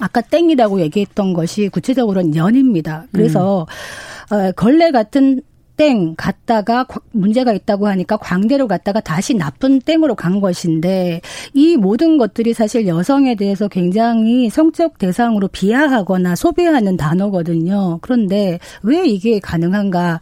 [0.00, 3.04] 아까 땡이라고 얘기했던 것이 구체적으로는 연입니다.
[3.12, 3.66] 그래서
[4.32, 4.34] 음.
[4.34, 5.42] 어, 걸레 같은
[5.80, 11.22] 땡 갔다가 문제가 있다고 하니까 광대로 갔다가 다시 나쁜 땡으로 간 것인데
[11.54, 17.98] 이 모든 것들이 사실 여성에 대해서 굉장히 성적 대상으로 비하하거나 소비하는 단어거든요.
[18.02, 20.20] 그런데 왜 이게 가능한가?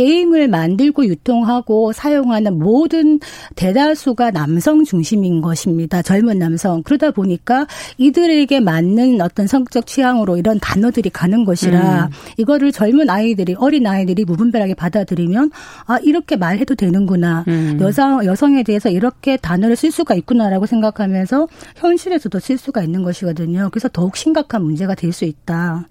[0.00, 3.20] 게임을 만들고 유통하고 사용하는 모든
[3.54, 6.00] 대다수가 남성 중심인 것입니다.
[6.00, 6.82] 젊은 남성.
[6.82, 7.66] 그러다 보니까
[7.98, 12.10] 이들에게 맞는 어떤 성적 취향으로 이런 단어들이 가는 것이라 음.
[12.38, 15.50] 이거를 젊은 아이들이 어린 아이들이 무분별하게 받아들이면
[15.84, 17.44] 아 이렇게 말해도 되는구나.
[17.48, 17.76] 음.
[17.82, 23.68] 여성 여성에 대해서 이렇게 단어를 쓸 수가 있구나라고 생각하면서 현실에서도 쓸 수가 있는 것이거든요.
[23.70, 25.86] 그래서 더욱 심각한 문제가 될 수 있다.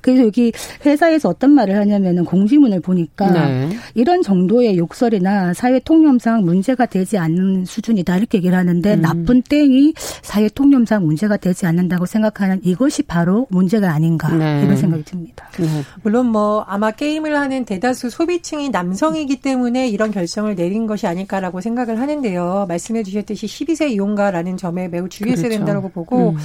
[0.00, 0.52] 그래서 여기
[0.84, 3.70] 회사에서 어떤 말을 하냐면은 공지문을 보니까 네.
[3.94, 9.00] 이런 정도의 욕설이나 사회 통념상 문제가 되지 않는 수준이다 이렇게 얘기를 하는데 음.
[9.00, 14.62] 나쁜 땡이 사회 통념상 문제가 되지 않는다고 생각하는 이것이 바로 문제가 아닌가 네.
[14.64, 15.48] 이런 생각이 듭니다.
[15.58, 15.66] 네.
[16.02, 22.00] 물론 뭐 아마 게임을 하는 대다수 소비층이 남성이기 때문에 이런 결정을 내린 것이 아닐까라고 생각을
[22.00, 22.66] 하는데요.
[22.68, 25.64] 말씀해 주셨듯이 12세 이용가라는 점에 매우 주의했어야 그렇죠.
[25.64, 26.36] 된다고 보고 음.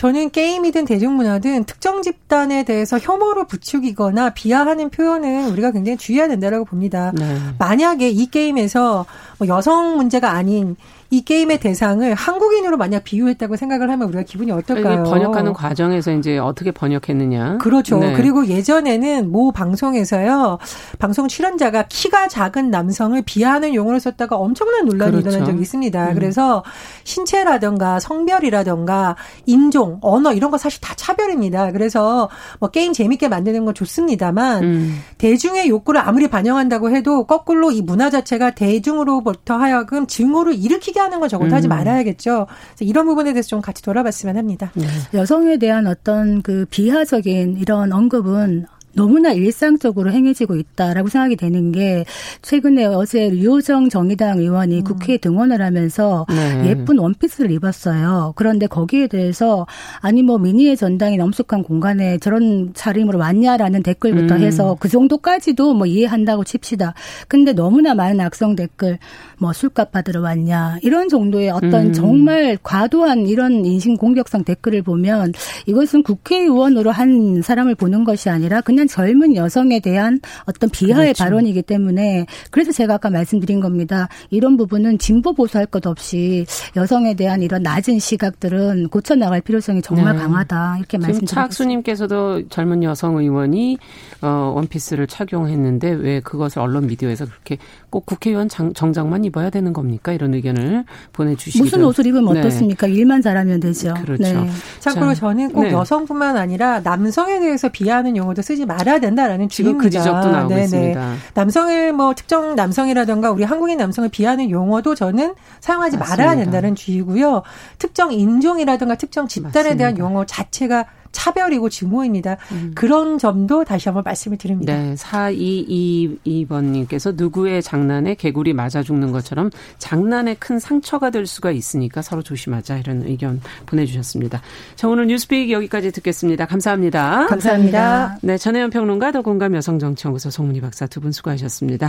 [0.00, 7.12] 저는 게임이든 대중문화든 특정 집단에 대해서 혐오를 부추기거나 비하하는 표현은 우리가 굉장히 주의해야 된다고 봅니다.
[7.14, 7.36] 네.
[7.58, 9.04] 만약에 이 게임에서
[9.36, 10.76] 뭐 여성 문제가 아닌
[11.12, 15.02] 이 게임의 대상을 한국인으로 만약 비유했다고 생각을 하면 우리가 기분이 어떨까요?
[15.02, 17.58] 번역하는 과정에서 이제 어떻게 번역했느냐.
[17.58, 17.98] 그렇죠.
[17.98, 18.12] 네.
[18.12, 20.58] 그리고 예전에는 모 방송에서요.
[21.00, 25.30] 방송 출연자가 키가 작은 남성을 비하하는 용어를 썼다가 엄청난 논란이 그렇죠.
[25.30, 26.10] 일어난 적이 있습니다.
[26.10, 26.14] 음.
[26.14, 26.62] 그래서
[27.02, 31.72] 신체라든가 성별이라든가 인종, 언어 이런 거 사실 다 차별입니다.
[31.72, 32.28] 그래서
[32.60, 35.00] 뭐 게임 재밌게 만드는 건 좋습니다만 음.
[35.18, 41.28] 대중의 욕구를 아무리 반영한다고 해도 거꾸로 이 문화 자체가 대중으로부터 하여금 증오를 일으키게 하는 건
[41.28, 41.54] 적어도 음.
[41.54, 42.46] 하지 말아야겠죠.
[42.80, 44.70] 이런 부분에 대해서 좀 같이 돌아봤으면 합니다.
[44.74, 44.86] 네.
[45.14, 52.04] 여성에 대한 어떤 그 비하적인 이런 언급은 너무나 일상적으로 행해지고 있다라고 생각이 되는 게
[52.42, 54.84] 최근에 어제 류호정 정의당 의원이 음.
[54.84, 56.70] 국회에 등원을 하면서 네.
[56.70, 58.32] 예쁜 원피스를 입었어요.
[58.36, 59.66] 그런데 거기에 대해서
[60.00, 64.40] 아니 뭐 미니의 전당이 넘숙한 공간에 저런 차림으로 왔냐라는 댓글부터 음.
[64.40, 66.94] 해서 그 정도까지도 뭐 이해한다고 칩시다.
[67.28, 68.98] 근데 너무나 많은 악성 댓글
[69.38, 71.92] 뭐 술값 받으러 왔냐 이런 정도의 어떤 음.
[71.92, 75.32] 정말 과도한 이런 인신 공격성 댓글을 보면
[75.66, 81.24] 이것은 국회의원으로 한 사람을 보는 것이 아니라 그냥 젊은 여성에 대한 어떤 비하의 그렇죠.
[81.24, 84.08] 발언이기 때문에 그래서 제가 아까 말씀드린 겁니다.
[84.30, 86.44] 이런 부분은 진보 보수할 것 없이
[86.76, 90.22] 여성에 대한 이런 낮은 시각들은 고쳐 나갈 필요성이 정말 네.
[90.22, 93.78] 강하다 이렇게 말씀드리고 차학수님께서도 젊은 여성 의원이
[94.22, 100.12] 어, 원피스를 착용했는데 왜 그것을 언론 미디어에서 그렇게 꼭 국회의원 장, 정장만 입어야 되는 겁니까?
[100.12, 102.40] 이런 의견을 보내주시기도 무슨 옷을 입으면 네.
[102.40, 102.86] 어떻습니까?
[102.86, 103.94] 일만 잘하면 되죠.
[104.02, 104.22] 그렇죠.
[104.22, 104.50] 네.
[104.80, 105.72] 참고로 저는 꼭 네.
[105.72, 110.64] 여성뿐만 아니라 남성에 대해서 비하하는 용어도 쓰지 말아야 된다라는 지금 그 지적도 나오고 네네.
[110.64, 111.14] 있습니다.
[111.34, 116.22] 남성을 뭐 특정 남성이라든가 우리 한국인 남성을 비하는 용어도 저는 사용하지 맞습니다.
[116.22, 117.42] 말아야 된다는 주의고요.
[117.78, 119.76] 특정 인종이라든가 특정 집단에 맞습니다.
[119.76, 122.36] 대한 용어 자체가 차별이고 증오입니다.
[122.52, 122.72] 음.
[122.74, 124.76] 그런 점도 다시 한번 말씀을 드립니다.
[124.76, 124.94] 네.
[124.94, 132.78] 4222번님께서 누구의 장난에 개구리 맞아 죽는 것처럼 장난에 큰 상처가 될 수가 있으니까 서로 조심하자
[132.78, 134.40] 이런 의견 보내주셨습니다.
[134.76, 136.46] 자, 오늘 뉴스픽 여기까지 듣겠습니다.
[136.46, 137.26] 감사합니다.
[137.26, 138.18] 감사합니다.
[138.22, 138.38] 네.
[138.38, 141.88] 전혜연 평론가 더공감 여성정치연구소 송문희 박사 두 분 수고하셨습니다.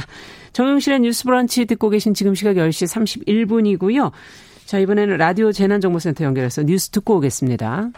[0.53, 4.11] 정용실의 뉴스 브런치 듣고 계신 지금 시각 10시 31분이고요.
[4.65, 7.89] 자, 이번에는 라디오 재난정보센터 연결해서 뉴스 듣고 오겠습니다.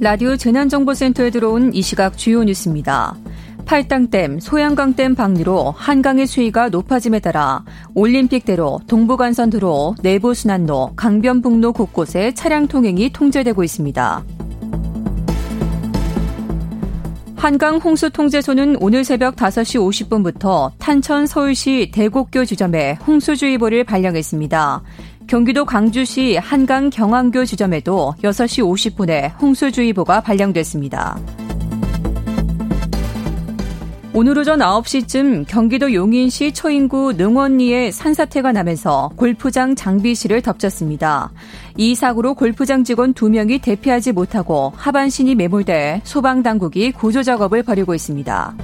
[0.00, 3.16] 라디오 재난정보센터에 들어온 이 시각 주요 뉴스입니다.
[3.64, 13.62] 팔당댐, 소양강댐 방류로 한강의 수위가 높아짐에 따라 올림픽대로, 동부간선도로, 내부순환로, 강변북로 곳곳에 차량 통행이 통제되고
[13.62, 14.24] 있습니다.
[17.36, 24.82] 한강 홍수 통제소는 오늘 새벽 5시 50분부터 탄천 서울시 대곡교 지점에 홍수주의보를 발령했습니다.
[25.26, 31.18] 경기도 광주시 한강 경안교 지점에도 6시 50분에 홍수주의보가 발령됐습니다.
[34.16, 41.32] 오늘 오전 9시쯤 경기도 용인시 초인구 능원리에 산사태가 나면서 골프장 장비실을 덮쳤습니다.
[41.76, 48.54] 이 사고로 골프장 직원 2명이 대피하지 못하고 하반신이 매몰돼 소방당국이 구조 작업을 벌이고 있습니다.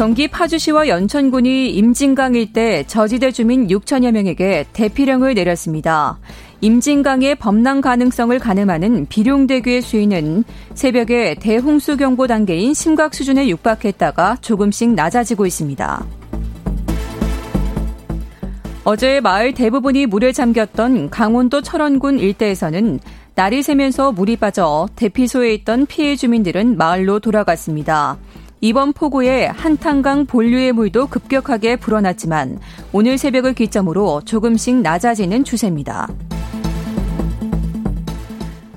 [0.00, 6.18] 경기 파주시와 연천군이 임진강 일대 저지대 주민 6천여 명에게 대피령을 내렸습니다.
[6.62, 15.44] 임진강의 범람 가능성을 가늠하는 비룡대교의 수위는 새벽에 대홍수 경보 단계인 심각 수준에 육박했다가 조금씩 낮아지고
[15.44, 16.06] 있습니다.
[18.84, 23.00] 어제 마을 대부분이 물에 잠겼던 강원도 철원군 일대에서는
[23.34, 28.16] 날이 새면서 물이 빠져 대피소에 있던 피해 주민들은 마을로 돌아갔습니다.
[28.62, 32.58] 이번 폭우에 한탄강 본류의 물도 급격하게 불어났지만
[32.92, 36.08] 오늘 새벽을 기점으로 조금씩 낮아지는 추세입니다.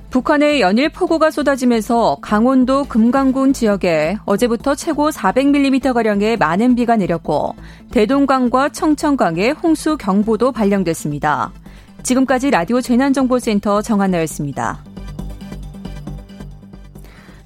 [0.09, 7.55] 북한의 연일 폭우가 쏟아지면서 강원도 금강군 지역에 어제부터 최고 400mm가량의 많은 비가 내렸고
[7.91, 11.51] 대동강과 청천강에 홍수 경보도 발령됐습니다.
[12.03, 14.92] 지금까지 라디오 재난정보센터 정한나였습니다.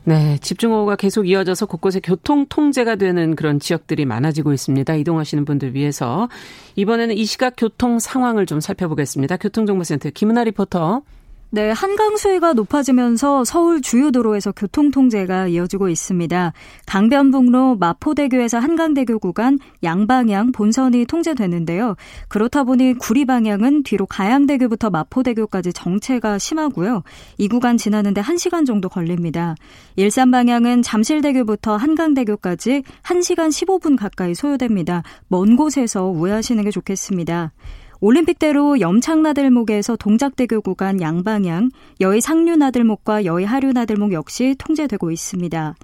[0.08, 4.96] 네, 집중호우가 계속 이어져서 곳곳에 교통 통제가 되는 그런 지역들이 많아지고 있습니다.
[4.96, 6.30] 이동하시는 분들 위해서
[6.78, 9.36] 이번에는 이 시각 교통 상황을 좀 살펴보겠습니다.
[9.36, 11.02] 교통정보센터 김은아 리포터.
[11.50, 16.52] 네, 한강 수위가 높아지면서 서울 주요 도로에서 교통 통제가 이어지고 있습니다.
[16.86, 21.96] 강변북로 마포대교에서 한강대교 구간 양방향 본선이 통제되는데요.
[22.28, 27.04] 그렇다 보니 구리 방향은 뒤로 가양대교부터 마포대교까지 정체가 심하고요.
[27.38, 29.56] 이 구간 지나는데 1시간 정도 걸립니다.
[29.96, 35.02] 일산 방향은 잠실대교부터 한강대교까지 1시간 15분 가까이 소요됩니다.
[35.30, 37.54] 먼 곳에서 우회하시는 게 좋겠습니다.
[38.00, 45.76] 올림픽대로 염창나들목에서 동작대교 구간 양방향, 여의 상류나들목과 여의 하류나들목 역시 통제되고 있습니다.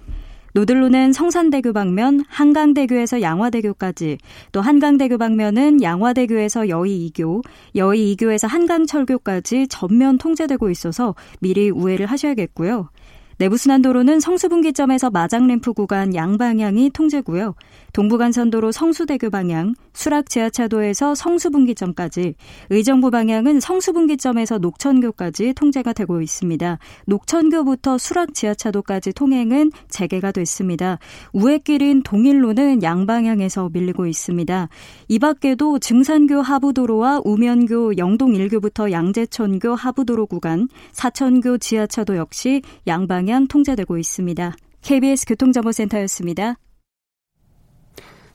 [0.52, 4.18] 노들로는 성산대교 방면, 한강대교에서 양화대교까지,
[4.52, 7.42] 또 한강대교 방면은 양화대교에서 여의 2교,
[7.74, 12.90] 여의 2교에서 한강철교까지 전면 통제되고 있어서 미리 우회를 하셔야겠고요.
[13.38, 17.54] 내부순환도로는 성수분기점에서 마장램프 구간 양방향이 통제고요.
[17.92, 22.34] 동부간선도로 성수대교 방향, 수락 지하차도에서 성수분기점까지,
[22.70, 26.78] 의정부 방향은 성수분기점에서 녹천교까지 통제가 되고 있습니다.
[27.06, 30.98] 녹천교부터 수락 지하차도까지 통행은 재개가 됐습니다.
[31.32, 34.68] 우회길인 동일로는 양방향에서 밀리고 있습니다.
[35.08, 43.46] 이 밖에도 증산교 하부도로와 우면교 영동 1교부터 양재천교 하부도로 구간, 사천교 지하차도 역시 양방 향
[43.46, 44.54] 통제되고 있습니다.
[44.82, 46.56] KBS 교통정보센터였습니다.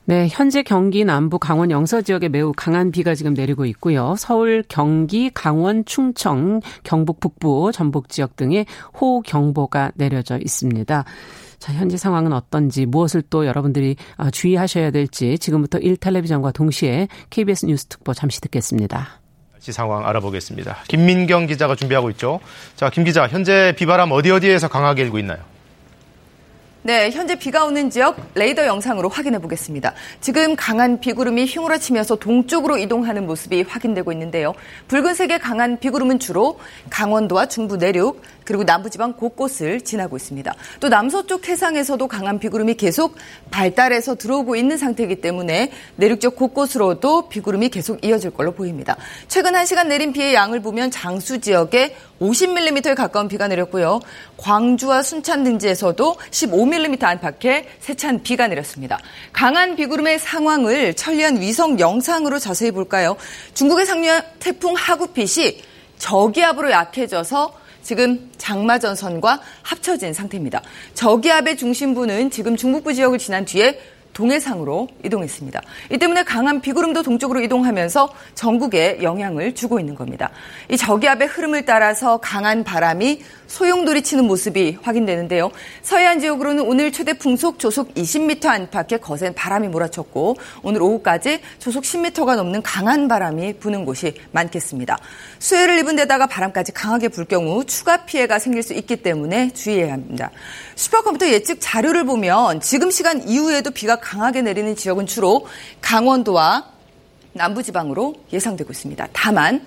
[0.06, 4.16] 네, 현재 경기 남부 강원 영서 지역에 매우 강한 비가 지금 내리고 있고요.
[4.18, 8.66] 서울, 경기, 강원, 충청, 경북 북부, 전북 지역 등에
[9.00, 11.04] 호경보가 내려져 있습니다.
[11.60, 17.86] 자, 현재 상황은 어떤지, 무엇을 또 여러분들이 아, 주의하셔야 될지 지금부터 1텔레비전과 동시에 KBS 뉴스
[17.86, 19.19] 특보 잠시 듣겠습니다.
[19.60, 20.78] 날씨 상황 알아보겠습니다.
[20.88, 22.40] 김민경 기자가 준비하고 있죠.
[22.76, 25.38] 자, 김 기자, 현재 비바람 어디 어디에서 강하게 일고 있나요?
[26.82, 29.92] 네, 현재 비가 오는 지역 레이더 영상으로 확인해 보겠습니다.
[30.22, 34.54] 지금 강한 비구름이 휘몰아치면서 동쪽으로 이동하는 모습이 확인되고 있는데요.
[34.88, 40.54] 붉은색의 강한 비구름은 주로 강원도와 중부 내륙, 그리고 남부지방 곳곳을 지나고 있습니다.
[40.80, 43.14] 또 남서쪽 해상에서도 강한 비구름이 계속
[43.50, 48.96] 발달해서 들어오고 있는 상태이기 때문에 내륙 쪽 곳곳으로도 비구름이 계속 이어질 걸로 보입니다.
[49.28, 54.00] 최근 1시간 내린 비의 양을 보면 장수 지역에 50mm에 가까운 비가 내렸고요.
[54.36, 58.98] 광주와 순천 등지에서도 15mm 안팎의 세찬 비가 내렸습니다.
[59.32, 63.16] 강한 비구름의 상황을 천리안 위성 영상으로 자세히 볼까요?
[63.54, 65.62] 중국의 상류한 태풍 하구핏이
[65.98, 70.62] 저기압으로 약해져서 지금 장마전선과 합쳐진 상태입니다.
[70.94, 73.80] 저기압의 중심부는 지금 중북부 지역을 지난 뒤에
[74.12, 75.60] 동해상으로 이동했습니다.
[75.90, 80.30] 이 때문에 강한 비구름도 동쪽으로 이동하면서 전국에 영향을 주고 있는 겁니다.
[80.68, 85.50] 이 저기압의 흐름을 따라서 강한 바람이 소용돌이 치는 모습이 확인되는데요.
[85.82, 92.36] 서해안 지역으로는 오늘 최대 풍속 조속 20m 안팎의 거센 바람이 몰아쳤고 오늘 오후까지 조속 10m가
[92.36, 94.98] 넘는 강한 바람이 부는 곳이 많겠습니다.
[95.40, 100.30] 수해를 입은 데다가 바람까지 강하게 불 경우 추가 피해가 생길 수 있기 때문에 주의해야 합니다.
[100.76, 105.48] 슈퍼컴퓨터 예측 자료를 보면 지금 시간 이후에도 비가 강하게 내리는 지역은 주로
[105.80, 106.66] 강원도와
[107.32, 109.08] 남부지방으로 예상되고 있습니다.
[109.12, 109.60] 다만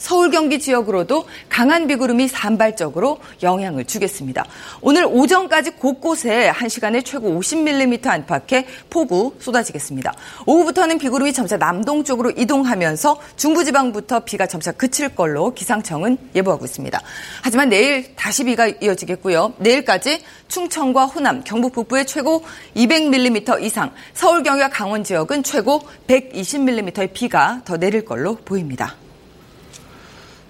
[0.00, 4.46] 서울 경기 지역으로도 강한 비구름이 산발적으로 영향을 주겠습니다.
[4.80, 10.14] 오늘 오전까지 곳곳에 1시간에 최고 50mm 안팎의 폭우 쏟아지겠습니다.
[10.46, 16.98] 오후부터는 비구름이 점차 남동쪽으로 이동하면서 중부지방부터 비가 점차 그칠 걸로 기상청은 예보하고 있습니다.
[17.42, 19.52] 하지만 내일 다시 비가 이어지겠고요.
[19.58, 22.42] 내일까지 충청과 호남, 경북 북부에 최고
[22.74, 28.96] 200mm 이상, 서울 경기와 강원 지역은 최고 120mm의 비가 더 내릴 걸로 보입니다.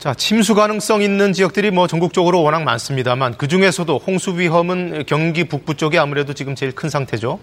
[0.01, 5.77] 자, 침수 가능성 있는 지역들이 뭐 전국적으로 워낙 많습니다만 그 중에서도 홍수 위험은 경기 북부
[5.77, 7.39] 쪽이 아무래도 지금 제일 큰 상태죠.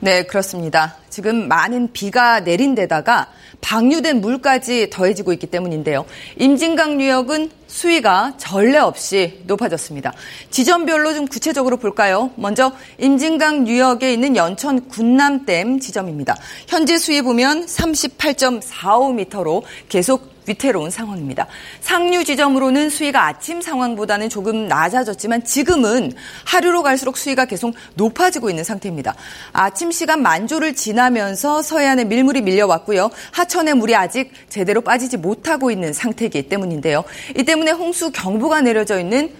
[0.00, 0.98] 네, 그렇습니다.
[1.08, 3.28] 지금 많은 비가 내린 데다가
[3.62, 6.04] 방류된 물까지 더해지고 있기 때문인데요.
[6.36, 10.12] 임진강 유역은 수위가 전례 없이 높아졌습니다.
[10.50, 12.32] 지점별로 좀 구체적으로 볼까요?
[12.36, 16.36] 먼저 임진강 유역에 있는 연천 군남댐 지점입니다.
[16.68, 21.46] 현재 수위 보면 38.45m로 계속 위태로운 상황입니다.
[21.80, 26.12] 상류 지점으로는 수위가 아침 상황보다는 조금 낮아졌지만 지금은
[26.44, 29.14] 하루로 갈수록 수위가 계속 높아지고 있는 상태입니다.
[29.52, 33.10] 아침 시간 만조를 지나면서 서해안에 밀물이 밀려왔고요.
[33.32, 37.04] 하천에 물이 아직 제대로 빠지지 못하고 있는 상태이기 때문인데요.
[37.36, 39.30] 이 때문에 홍수 경보가 내려져 있는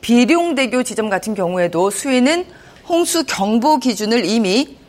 [0.00, 2.44] 비룡대교 지점 같은 경우에도 수위는
[2.88, 4.79] 홍수 경보 기준을 이미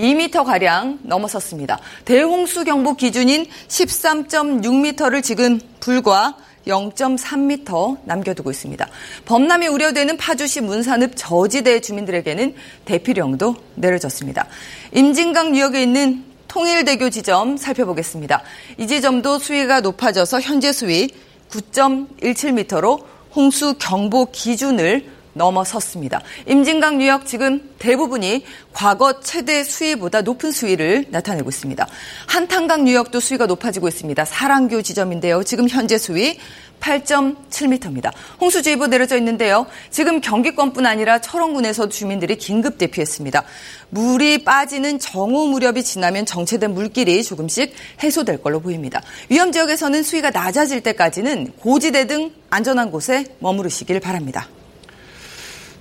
[0.00, 1.78] 2m가량 넘어섰습니다.
[2.04, 6.36] 대홍수 경보 기준인 13.6m를 지금 불과
[6.66, 8.86] 0.3m 남겨두고 있습니다.
[9.24, 14.46] 범람이 우려되는 파주시 문산읍 저지대 주민들에게는 대피령도 내려졌습니다.
[14.92, 18.42] 임진강 유역에 있는 통일대교 지점 살펴보겠습니다.
[18.78, 21.08] 이 지점도 수위가 높아져서 현재 수위
[21.50, 26.20] 9.17m로 홍수 경보 기준을 넘어섰습니다.
[26.46, 31.86] 임진강 유역 지금 대부분이 과거 최대 수위보다 높은 수위를 나타내고 있습니다.
[32.26, 34.24] 한탄강 유역도 수위가 높아지고 있습니다.
[34.24, 35.42] 사랑교 지점인데요.
[35.44, 36.38] 지금 현재 수위
[36.80, 38.10] 8.7m입니다.
[38.40, 39.66] 홍수주의보 내려져 있는데요.
[39.90, 43.44] 지금 경기권뿐 아니라 철원군에서 주민들이 긴급 대피했습니다.
[43.90, 49.02] 물이 빠지는 정오 무렵이 지나면 정체된 물길이 조금씩 해소될 걸로 보입니다.
[49.28, 54.48] 위험 지역에서는 수위가 낮아질 때까지는 고지대 등 안전한 곳에 머무르시길 바랍니다.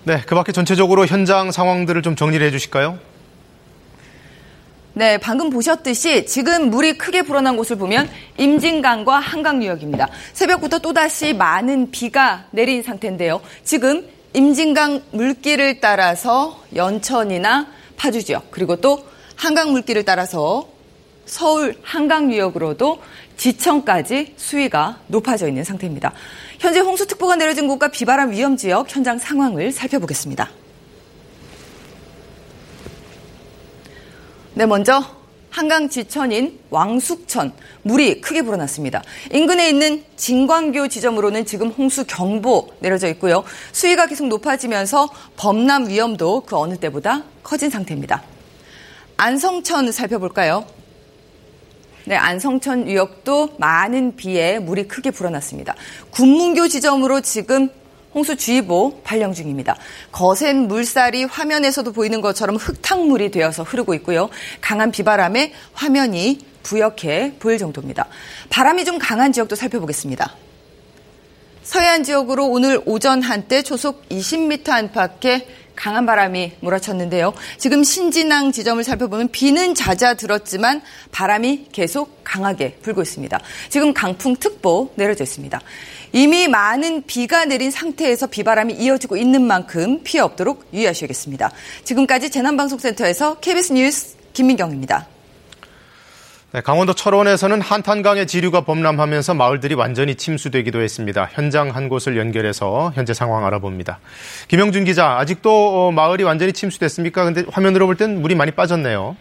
[0.10, 2.98] 네, 그 밖에 전체적으로 현장 상황들을 좀 정리를 해 주실까요?
[4.95, 10.07] 네, 방금 보셨듯이 지금 물이 크게 불어난 곳을 보면 임진강과 한강유역입니다.
[10.34, 13.39] 새벽부터 또다시 많은 비가 내린 상태인데요.
[13.64, 19.05] 지금 임진강 물길을 따라서 연천이나 파주 지역 그리고 또
[19.36, 20.68] 한강 물길을 따라서
[21.28, 22.99] 서울 한강유역으로도
[23.38, 26.14] 지천까지 수위가 높아져 있는 상태입니다.
[26.60, 30.49] 현재 홍수특보가 내려진 곳과 비바람 위험 지역 현장 상황을 살펴보겠습니다.
[34.55, 35.01] 네, 먼저
[35.49, 37.53] 한강 지천인 왕숙천
[37.84, 39.01] 물이 크게 불어났습니다.
[39.32, 43.43] 인근에 있는 진광교 지점으로는 지금 홍수 경보 내려져 있고요.
[43.72, 48.22] 수위가 계속 높아지면서 범람 위험도 그 어느 때보다 커진 상태입니다.
[49.16, 50.66] 안성천 살펴볼까요?
[52.10, 55.76] 네, 안성천 유역도 많은 비에 물이 크게 불어났습니다.
[56.10, 57.70] 군문교 지점으로 지금
[58.16, 59.76] 홍수주의보 발령 중입니다.
[60.12, 64.32] 거센 물살이 화면에서도 보이는 것처럼 흙탕물이 되어서 흐르고 있고요.
[64.60, 68.07] 강한 비바람에 화면이 부옇게 보일 정도입니다.
[68.49, 70.36] 바람이 좀 강한 지역도 살펴보겠습니다.
[71.62, 75.45] 서해안 지역으로 오늘 오전 한때 초속 20m 안팎의
[75.80, 77.34] 강한 바람이 몰아쳤는데요.
[77.57, 80.82] 지금 신진항 지점을 살펴보면 비는 잦아들었지만
[81.13, 83.39] 바람이 계속 강하게 불고 있습니다.
[83.69, 85.61] 지금 강풍특보 내려져 있습니다.
[86.11, 91.49] 이미 많은 비가 내린 상태에서 비바람이 이어지고 있는 만큼 피해 없도록 유의하셔야겠습니다.
[91.86, 95.18] 지금까지 재난방송센터에서 KBS 뉴스 김민경입니다.
[96.52, 101.30] 네, 강원도 철원에서는 한탄강의 지류가 범람하면서 마을들이 완전히 침수되기도 했습니다.
[101.32, 104.00] 현장 한 곳을 연결해서 현재 상황 알아봅니다.
[104.47, 107.24] 김영준 기자, 아직도 어, 마을이 완전히 침수됐습니까?
[107.24, 109.16] 근데 화면으로 볼 땐 물이 많이 빠졌네요.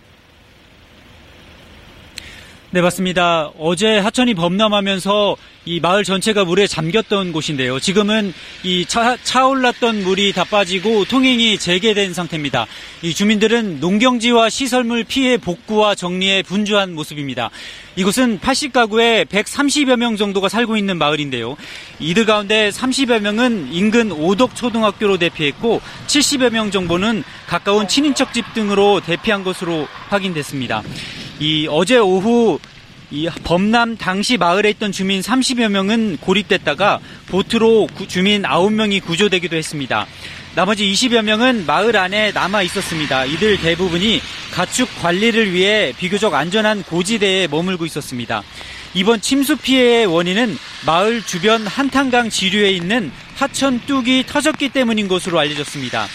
[2.70, 3.50] 네, 맞습니다.
[3.58, 7.80] 어제 하천이 범람하면서 이 마을 전체가 물에 잠겼던 곳인데요.
[7.80, 12.66] 지금은 이 차, 차올랐던 물이 다 빠지고 통행이 재개된 상태입니다.
[13.00, 17.48] 이 주민들은 농경지와 시설물 피해 복구와 정리에 분주한 모습입니다.
[17.96, 21.56] 이곳은 80가구에 130여 명 정도가 살고 있는 마을인데요.
[22.00, 29.00] 이들 가운데 30여 명은 인근 오덕 초등학교로 대피했고 70여 명 정도는 가까운 친인척 집 등으로
[29.00, 30.82] 대피한 것으로 확인됐습니다.
[31.40, 32.58] 이 어제 오후
[33.10, 40.06] 이 범람 당시 마을에 있던 주민 30여 명은 고립됐다가 보트로 주민 9명이 구조되기도 했습니다.
[40.56, 43.24] 나머지 20여 명은 마을 안에 남아 있었습니다.
[43.24, 44.20] 이들 대부분이
[44.52, 48.42] 가축 관리를 위해 비교적 안전한 고지대에 머물고 있었습니다.
[48.94, 56.08] 이번 침수 피해의 원인은 마을 주변 한탄강 지류에 있는 하천 뚝이 터졌기 때문인 것으로 알려졌습니다.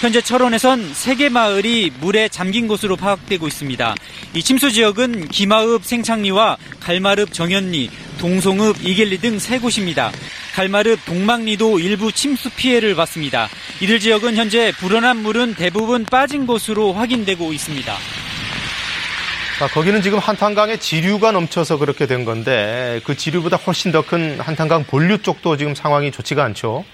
[0.00, 3.96] 현재 철원에선 세개 마을이 물에 잠긴 곳으로 파악되고 있습니다.
[4.34, 7.90] 이 침수 지역은 기마읍 생창리와 갈마읍 정현리,
[8.20, 10.12] 동송읍 이길리 등세 곳입니다.
[10.54, 13.48] 갈마읍 동막리도 일부 침수 피해를 봤습니다.
[13.80, 17.96] 이들 지역은 현재 불어난 물은 대부분 빠진 것으로 확인되고 있습니다.
[19.58, 24.84] 자, 거기는 지금 한탄강에 지류가 넘쳐서 그렇게 된 건데 그 지류보다 훨씬 더 큰 한탄강
[24.84, 26.84] 본류 쪽도 지금 상황이 좋지가 않죠.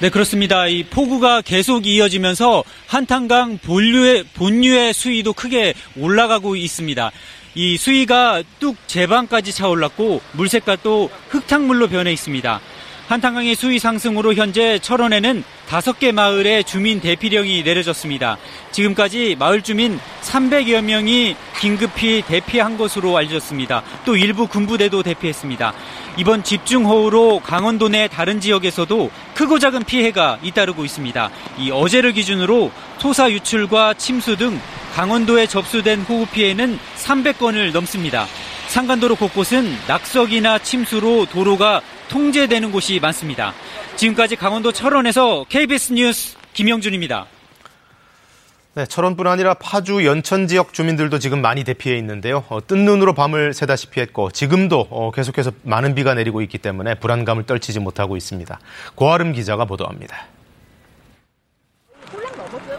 [0.00, 0.66] 네, 그렇습니다.
[0.66, 7.10] 이 폭우가 계속 이어지면서 한탄강 본류의, 본류의 수위도 크게 올라가고 있습니다.
[7.54, 12.60] 이 수위가 뚝 제방까지 차올랐고 물색깔도 흙탕물로 변해 있습니다.
[13.10, 18.38] 한탄강의 수위 상승으로 현재 철원에는 다섯 개 마을에 주민 대피령이 내려졌습니다.
[18.70, 23.82] 지금까지 마을 주민 300여 명이 긴급히 대피한 것으로 알려졌습니다.
[24.04, 25.74] 또 일부 군부대도 대피했습니다.
[26.18, 31.30] 이번 집중호우로 강원도 내 다른 지역에서도 크고 작은 피해가 잇따르고 있습니다.
[31.58, 34.60] 이 어제를 기준으로 토사 유출과 침수 등
[34.94, 38.28] 강원도에 접수된 호우 피해는 300건을 넘습니다.
[38.68, 43.54] 상간도로 곳곳은 낙석이나 침수로 도로가 통제되는 곳이 많습니다.
[43.96, 47.26] 지금까지 강원도 철원에서 KBS 뉴스 김영준입니다.
[48.74, 52.44] 네, 철원뿐 아니라 파주, 연천 지역 주민들도 지금 많이 대피해 있는데요.
[52.48, 57.46] 어, 뜬 눈으로 밤을 새다시피 했고 지금도 어, 계속해서 많은 비가 내리고 있기 때문에 불안감을
[57.46, 58.60] 떨치지 못하고 있습니다.
[58.94, 60.26] 고아름 기자가 보도합니다.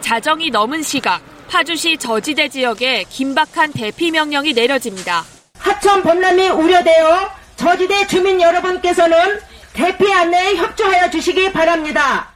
[0.00, 5.24] 자정이 넘은 시각 파주시 저지대 지역에 긴박한 대피 명령이 내려집니다.
[5.58, 9.38] 하천 범람이 우려되어 저지대 주민 여러분께서는
[9.72, 12.34] 대피 안내에 협조하여 주시기 바랍니다.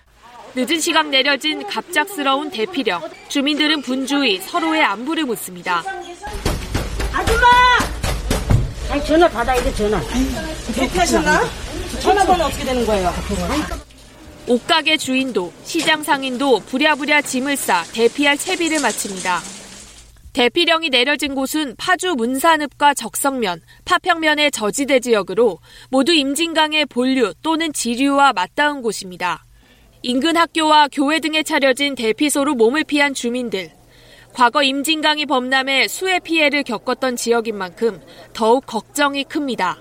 [0.55, 3.03] 늦은 시각 내려진 갑작스러운 대피령.
[3.29, 5.83] 주민들은 분주히 서로의 안부를 묻습니다.
[7.13, 7.47] 아줌마!
[8.89, 10.01] 아니, 전화 받아야 돼, 전화.
[10.77, 11.41] 대피하셨나?
[12.01, 13.13] 전화번호 어떻게 되는 거예요?
[14.47, 19.41] 옷가게 주인도 시장 상인도 부랴부랴 짐을 싸 대피할 채비를 마칩니다.
[20.37, 28.83] 대피령이 내려진 곳은 파주 문산읍과 적성면, 파평면의 저지대 지역으로 모두 임진강의 본류 또는 지류와 맞닿은
[28.83, 29.47] 곳입니다.
[30.03, 33.71] 인근 학교와 교회 등에 차려진 대피소로 몸을 피한 주민들.
[34.35, 37.99] 과거 임진강이 범람해 수해 피해를 겪었던 지역인 만큼
[38.35, 39.79] 더욱 걱정이 큽니다.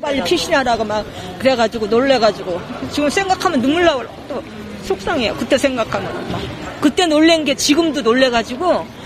[0.00, 1.04] 빨리 피신하라고 막
[1.40, 2.60] 그래가지고 놀래가지고
[2.92, 4.40] 지금 생각하면 눈물 나올 또
[4.84, 5.34] 속상해요.
[5.34, 6.40] 그때 생각하면 막
[6.80, 9.03] 그때 놀란 게 지금도 놀래가지고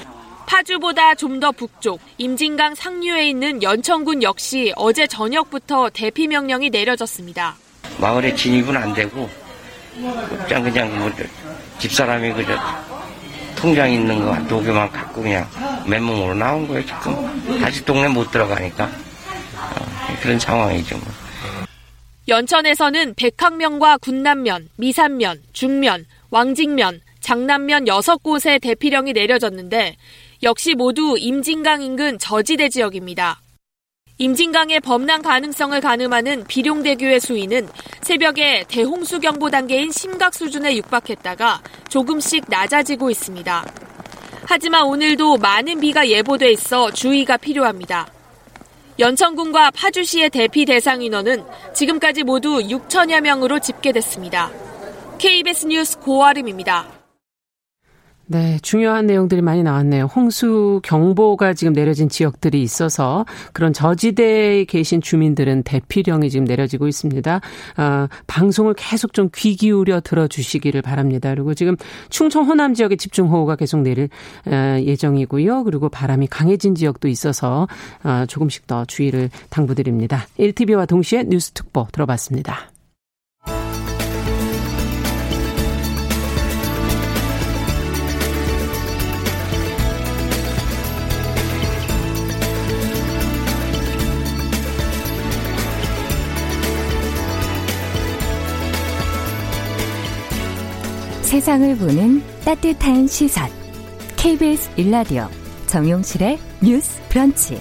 [0.49, 7.55] 파주보다 좀 더 북쪽 임진강 상류에 있는 연천군 역시 어제 저녁부터 대피 명령이 내려졌습니다.
[8.01, 9.31] 마을에 진입은 안 되고
[10.47, 11.13] 그냥 그냥 뭐
[11.79, 12.59] 집사람이 그저
[13.57, 15.47] 통장 있는 거 녹여만 갖고 그냥
[15.87, 20.97] 맨몸으로 나온 거예요 지금 다시 동네 못 들어가니까 어, 그런 상황이죠.
[20.97, 21.07] 뭐.
[22.27, 29.97] 연천에서는 백학면과 군남면, 미산면, 중면, 왕직면, 장남면 6곳에 대피령이 내려졌는데
[30.45, 33.41] 역시 모두 임진강 인근 저지대 지역입니다.
[34.19, 37.69] 임진강의 범람 가능성을 가늠하는 비룡대교의 수위는
[38.03, 43.65] 새벽에 대홍수 경보 단계인 심각 수준에 육박했다가 조금씩 낮아지고 있습니다.
[44.47, 48.07] 하지만 오늘도 많은 비가 예보돼 있어 주의가 필요합니다.
[49.01, 54.51] 연천군과 파주시의 대피 대상 인원은 지금까지 모두 6천여 명으로 집계됐습니다.
[55.19, 56.98] KBS 뉴스 고아름입니다.
[58.31, 60.05] 네, 중요한 내용들이 많이 나왔네요.
[60.05, 63.25] 홍수 경보가 지금 내려진 지역들이 있어서
[63.55, 67.41] 그런 저지대에 계신 주민들은 대피령이 지금 내려지고 있습니다.
[67.79, 71.31] 어, 방송을 계속 좀 귀 기울여 들어주시기를 바랍니다.
[71.31, 71.77] 그리고 지금
[72.11, 74.09] 충청 호남 지역에 집중호우가 계속 내릴
[74.47, 75.65] 어, 예정이고요.
[75.65, 77.67] 그리고 바람이 강해진 지역도 있어서
[78.05, 80.27] 어, 조금씩 더 주의를 당부드립니다.
[80.39, 82.78] 1TV와 동시에 뉴스 특보 들어봤습니다.
[101.29, 103.51] 세상을 보는 따뜻한 시선.
[104.17, 105.29] KBS 일라디오
[105.67, 107.61] 정용실의 뉴스 브런치.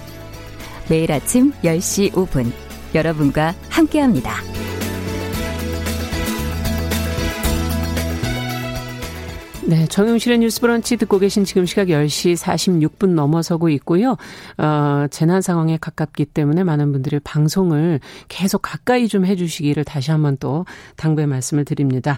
[0.90, 2.50] 매일 아침 10시 5분
[2.96, 4.36] 여러분과 함께합니다.
[9.66, 14.16] 네, 정용실의 뉴스 브런치 듣고 계신 지금 시각 10시 46분 넘어서고 있고요.
[14.58, 18.00] 어, 재난 상황에 가깝기 때문에 많은 분들이 방송을
[18.30, 20.66] 계속 가까이 좀 해주시기를 다시 한번 또
[20.96, 22.18] 당부의 말씀을 드립니다.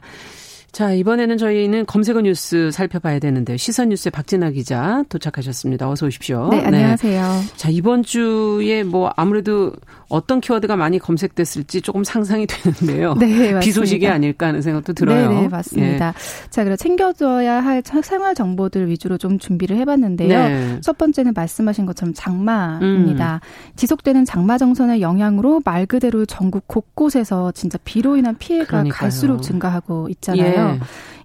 [0.71, 5.89] 자, 이번에는 저희는 검색어 뉴스 살펴봐야 되는데 시선 뉴스의 박진아 기자 도착하셨습니다.
[5.89, 6.49] 어서 오십시오.
[6.51, 7.21] 네, 안녕하세요.
[7.21, 7.41] 네.
[7.55, 9.73] 자, 이번 주에 뭐 아무래도
[10.09, 13.15] 어떤 키워드가 많이 검색됐을지 조금 상상이 되는데요.
[13.15, 13.59] 네, 맞습니다.
[13.61, 15.29] 비 소식이 아닐까 하는 생각도 들어요.
[15.29, 16.07] 네, 네 맞습니다.
[16.09, 16.49] 예.
[16.49, 20.27] 자, 그럼 챙겨줘야 할 생활 정보들 위주로 좀 준비를 해봤는데요.
[20.29, 20.77] 네.
[20.81, 23.41] 첫 번째는 말씀하신 것처럼 장마입니다.
[23.43, 23.75] 음.
[23.75, 28.97] 지속되는 장마 정선의 영향으로 말 그대로 전국 곳곳에서 진짜 비로 인한 피해가 그러니까요.
[28.99, 30.53] 갈수록 증가하고 있잖아요.
[30.53, 30.58] 예.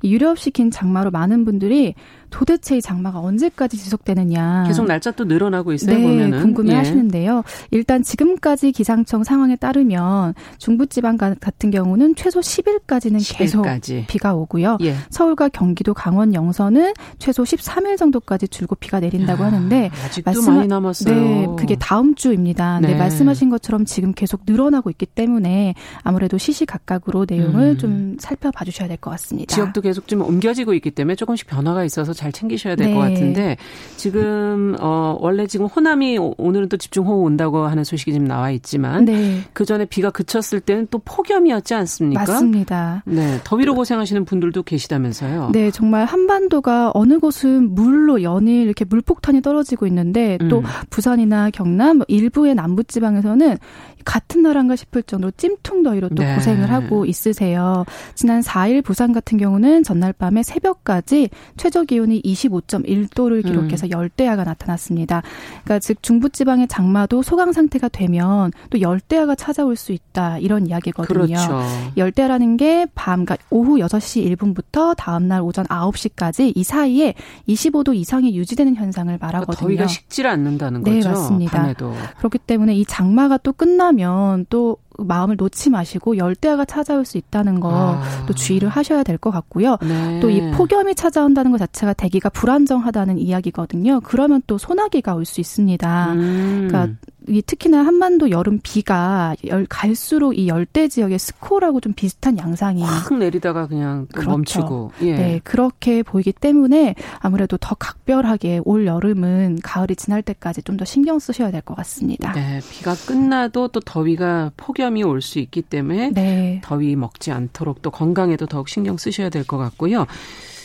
[0.05, 1.95] 유럽시킨 장마로 많은 분들이
[2.35, 4.65] 도대체 이 장마가 언제까지 지속되느냐.
[4.67, 6.41] 계속 날짜 또 늘어나고 있어요, 네, 보면은.
[6.43, 6.77] 궁금해 예.
[6.79, 7.45] 하시는데요.
[7.71, 13.39] 일단 지금까지 기상청 상황에 따르면 중부지방 같은 경우는 최소 10일까지는 10일까지.
[13.39, 13.67] 계속
[14.09, 14.79] 비가 오고요.
[14.81, 14.97] 예.
[15.11, 20.67] 서울과 경기도 강원 영서는 최소 13일 정도까지 줄곧 비가 내린다고 야, 하는데 아직도 말씀, 많이
[20.67, 21.15] 남았어요.
[21.15, 22.81] 네, 그게 다음 주입니다.
[22.81, 22.89] 네.
[22.89, 22.95] 네.
[22.97, 27.79] 말씀하신 것처럼 지금 계속 늘어나고 있기 때문에 아무래도 시시각각으로 내용을 음.
[27.79, 29.55] 좀 살펴봐 주셔야 될 것 같습니다.
[29.55, 33.15] 지역도 계속 좀 옮겨지고 있기 때문에 조금씩 변화가 있어서 잘 챙기셔야 될것 네.
[33.15, 33.57] 같은데
[33.97, 39.43] 지금 어 원래 지금 호남이 오늘은 또 집중호우 온다고 하는 소식이 지금 나와 있지만 네.
[39.53, 42.21] 그 전에 비가 그쳤을 때는 또 폭염이었지 않습니까?
[42.21, 43.03] 맞습니다.
[43.05, 45.51] 네, 더위로 고생하시는 분들도 계시다면서요?
[45.53, 50.65] 네, 정말 한반도가 어느 곳은 물로 연일 이렇게 물폭탄이 떨어지고 있는데 또 음.
[50.89, 53.59] 부산이나 경남 뭐 일부의 남부 지방에서는
[54.05, 56.35] 같은 나라인가 싶을 정도로 찜통 더위로 또 네.
[56.35, 57.85] 고생을 하고 있으세요.
[58.15, 63.91] 지난 4일 부산 같은 경우는 전날 밤에 새벽까지 최저 기온이 25.1도를 기록해서 음.
[63.91, 65.23] 열대야가 나타났습니다.
[65.65, 71.25] 그러니까 즉 중부지방의 장마도 소강 상태가 되면 또 열대야가 찾아올 수 있다 이런 이야기거든요.
[71.25, 71.63] 그렇죠.
[71.97, 77.15] 열대야라는 게 밤, 그러니까 오후 6시 1분부터 다음날 오전 9시까지 이 사이에
[77.49, 79.45] 25도 이상이 유지되는 현상을 말하거든요.
[79.47, 81.09] 그러니까 더위가 식지를 않는다는 네, 거죠.
[81.09, 81.63] 네, 맞습니다.
[81.63, 81.95] 밤에도.
[82.19, 87.73] 그렇기 때문에 이 장마가 또 끝나면 또 마음을 놓지 마시고 열대야가 찾아올 수 있다는 거또
[87.75, 88.35] 아.
[88.35, 89.77] 주의를 하셔야 될 것 같고요.
[89.83, 90.21] 네.
[90.21, 94.01] 또이 폭염이 찾아온다는 것 자체가 대기가 불안정하다는 이야기거든요.
[94.01, 96.13] 그러면 또 소나기가 올 수 있습니다.
[96.13, 96.69] 음.
[96.69, 97.14] 그러니까 이
[97.47, 103.67] 특히나 한반도 여름 비가 열 갈수록 이 열대 지역의 스코라고 좀 비슷한 양상이 확 내리다가
[103.67, 104.31] 그냥 그렇죠.
[104.31, 105.13] 멈추고 예.
[105.15, 111.19] 네 그렇게 보이기 때문에 아무래도 더 각별하게 올 여름은 가을이 지날 때까지 좀 더 신경
[111.21, 112.33] 쓰셔야 될 것 같습니다.
[112.33, 116.61] 네 비가 끝나도 또 더위가 폭염이 올 수 있기 때문에 네.
[116.65, 120.07] 더위 먹지 않도록 또 건강에도 더욱 신경 쓰셔야 될 것 같고요.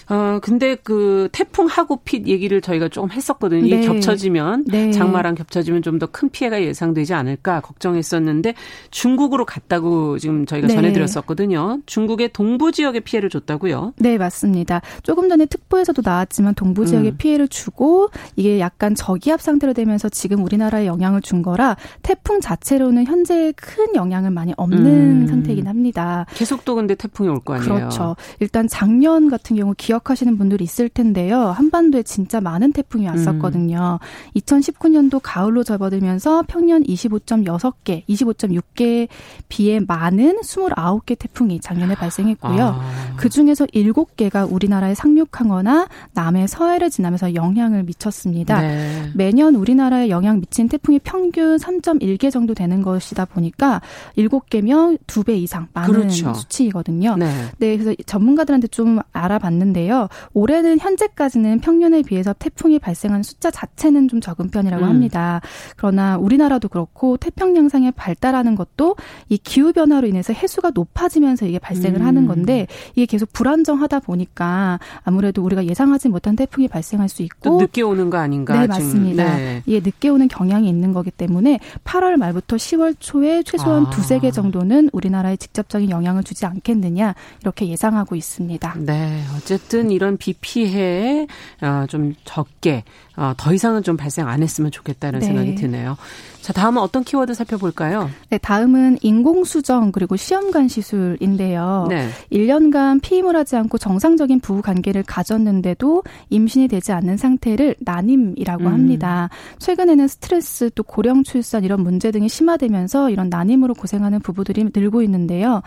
[0.10, 3.62] 어, 근데 그 태풍 하구핏 얘기를 저희가 조금 했었거든요.
[3.62, 3.68] 네.
[3.68, 4.92] 이게 겹쳐지면 네.
[4.92, 8.54] 장마랑 겹쳐지면 좀 더 큰 피해가 예상되지 않을까 걱정했었는데
[8.90, 10.74] 중국으로 갔다고 지금 저희가 네.
[10.74, 11.80] 전해드렸었거든요.
[11.86, 13.94] 중국의 동부 지역에 피해를 줬다고요?
[13.98, 14.82] 네, 맞습니다.
[15.04, 17.18] 조금 전에 특보에서도 나왔지만 동부 지역에 음.
[17.18, 23.54] 피해를 주고 이게 약간 저기압 상태로 되면서 지금 우리나라에 영향을 준 거라 태풍 자체로는 현재
[23.56, 24.86] 큰 영향을 많이 없는
[25.24, 25.28] 음.
[25.28, 26.26] 상태이긴 합니다.
[26.34, 27.74] 계속 또 근데 태풍이 올 거 아니에요?
[27.76, 28.16] 그렇죠.
[28.40, 31.40] 일단 작년 같은 경우 기억 기억하시는 분들이 있을 텐데요.
[31.40, 34.00] 한반도에 진짜 많은 태풍이 왔었거든요.
[34.02, 34.40] 음.
[34.42, 39.08] 2019년도 가을로 접어들면서 평년 25.6개, 25.6개
[39.48, 42.64] 비해 많은 29개 태풍이 작년에 발생했고요.
[42.64, 43.14] 아.
[43.18, 48.62] 그 중에서 7개가 우리나라에 상륙하거나 남해 서해를 지나면서 영향을 미쳤습니다.
[48.62, 49.12] 네.
[49.16, 53.82] 매년 우리나라에 영향 미친 태풍이 평균 3.1개 정도 되는 것이다 보니까
[54.18, 56.34] 7개면 2배 이상 많은 그렇죠.
[56.34, 57.16] 수치이거든요.
[57.18, 57.30] 네.
[57.58, 59.89] 네, 그래서 전문가들한테 좀 알아봤는데요.
[59.90, 60.08] 있는데요.
[60.34, 64.90] 올해는 현재까지는 평년에 비해서 태풍이 발생한 숫자 자체는 좀 적은 편이라고 음.
[64.90, 65.42] 합니다.
[65.76, 68.96] 그러나 우리나라도 그렇고 태평 양상에 발달하는 것도
[69.28, 72.08] 이 기후 변화로 인해서 해수가 높아지면서 이게 발생을 음.
[72.08, 77.82] 하는 건데 이게 계속 불안정하다 보니까 아무래도 우리가 예상하지 못한 태풍이 발생할 수 있고 늦게
[77.82, 78.60] 오는 거 아닌가?
[78.60, 79.36] 네, 맞습니다.
[79.36, 79.64] 네.
[79.66, 83.90] 이게 늦게 오는 경향이 있는 거기 때문에 8월 말부터 10월 초에 최소한 아.
[83.90, 88.76] 두세 개 정도는 우리나라에 직접적인 영향을 주지 않겠느냐 이렇게 예상하고 있습니다.
[88.80, 91.28] 네, 어쨌든 어쨌든 이런 비 피해에
[91.62, 92.84] 어, 좀 적게
[93.20, 95.26] 어, 더 이상은 좀 발생 안 했으면 좋겠다는 네.
[95.26, 95.98] 생각이 드네요.
[96.42, 98.10] 자, 다음은 어떤 키워드 살펴볼까요?
[98.30, 101.88] 네, 다음은 인공수정 그리고 시험관 시술인데요.
[101.90, 102.08] 네.
[102.32, 108.74] 1년간 피임을 하지 않고 정상적인 부부 관계를 가졌는데도 임신이 되지 않는 상태를 난임이라고 음.
[108.74, 109.30] 합니다.
[109.60, 115.62] 최근에는 스트레스 또 고령 출산 이런 문제 등이 심화되면서 이런 난임으로 고생하는 부부들이 늘고 있는데요.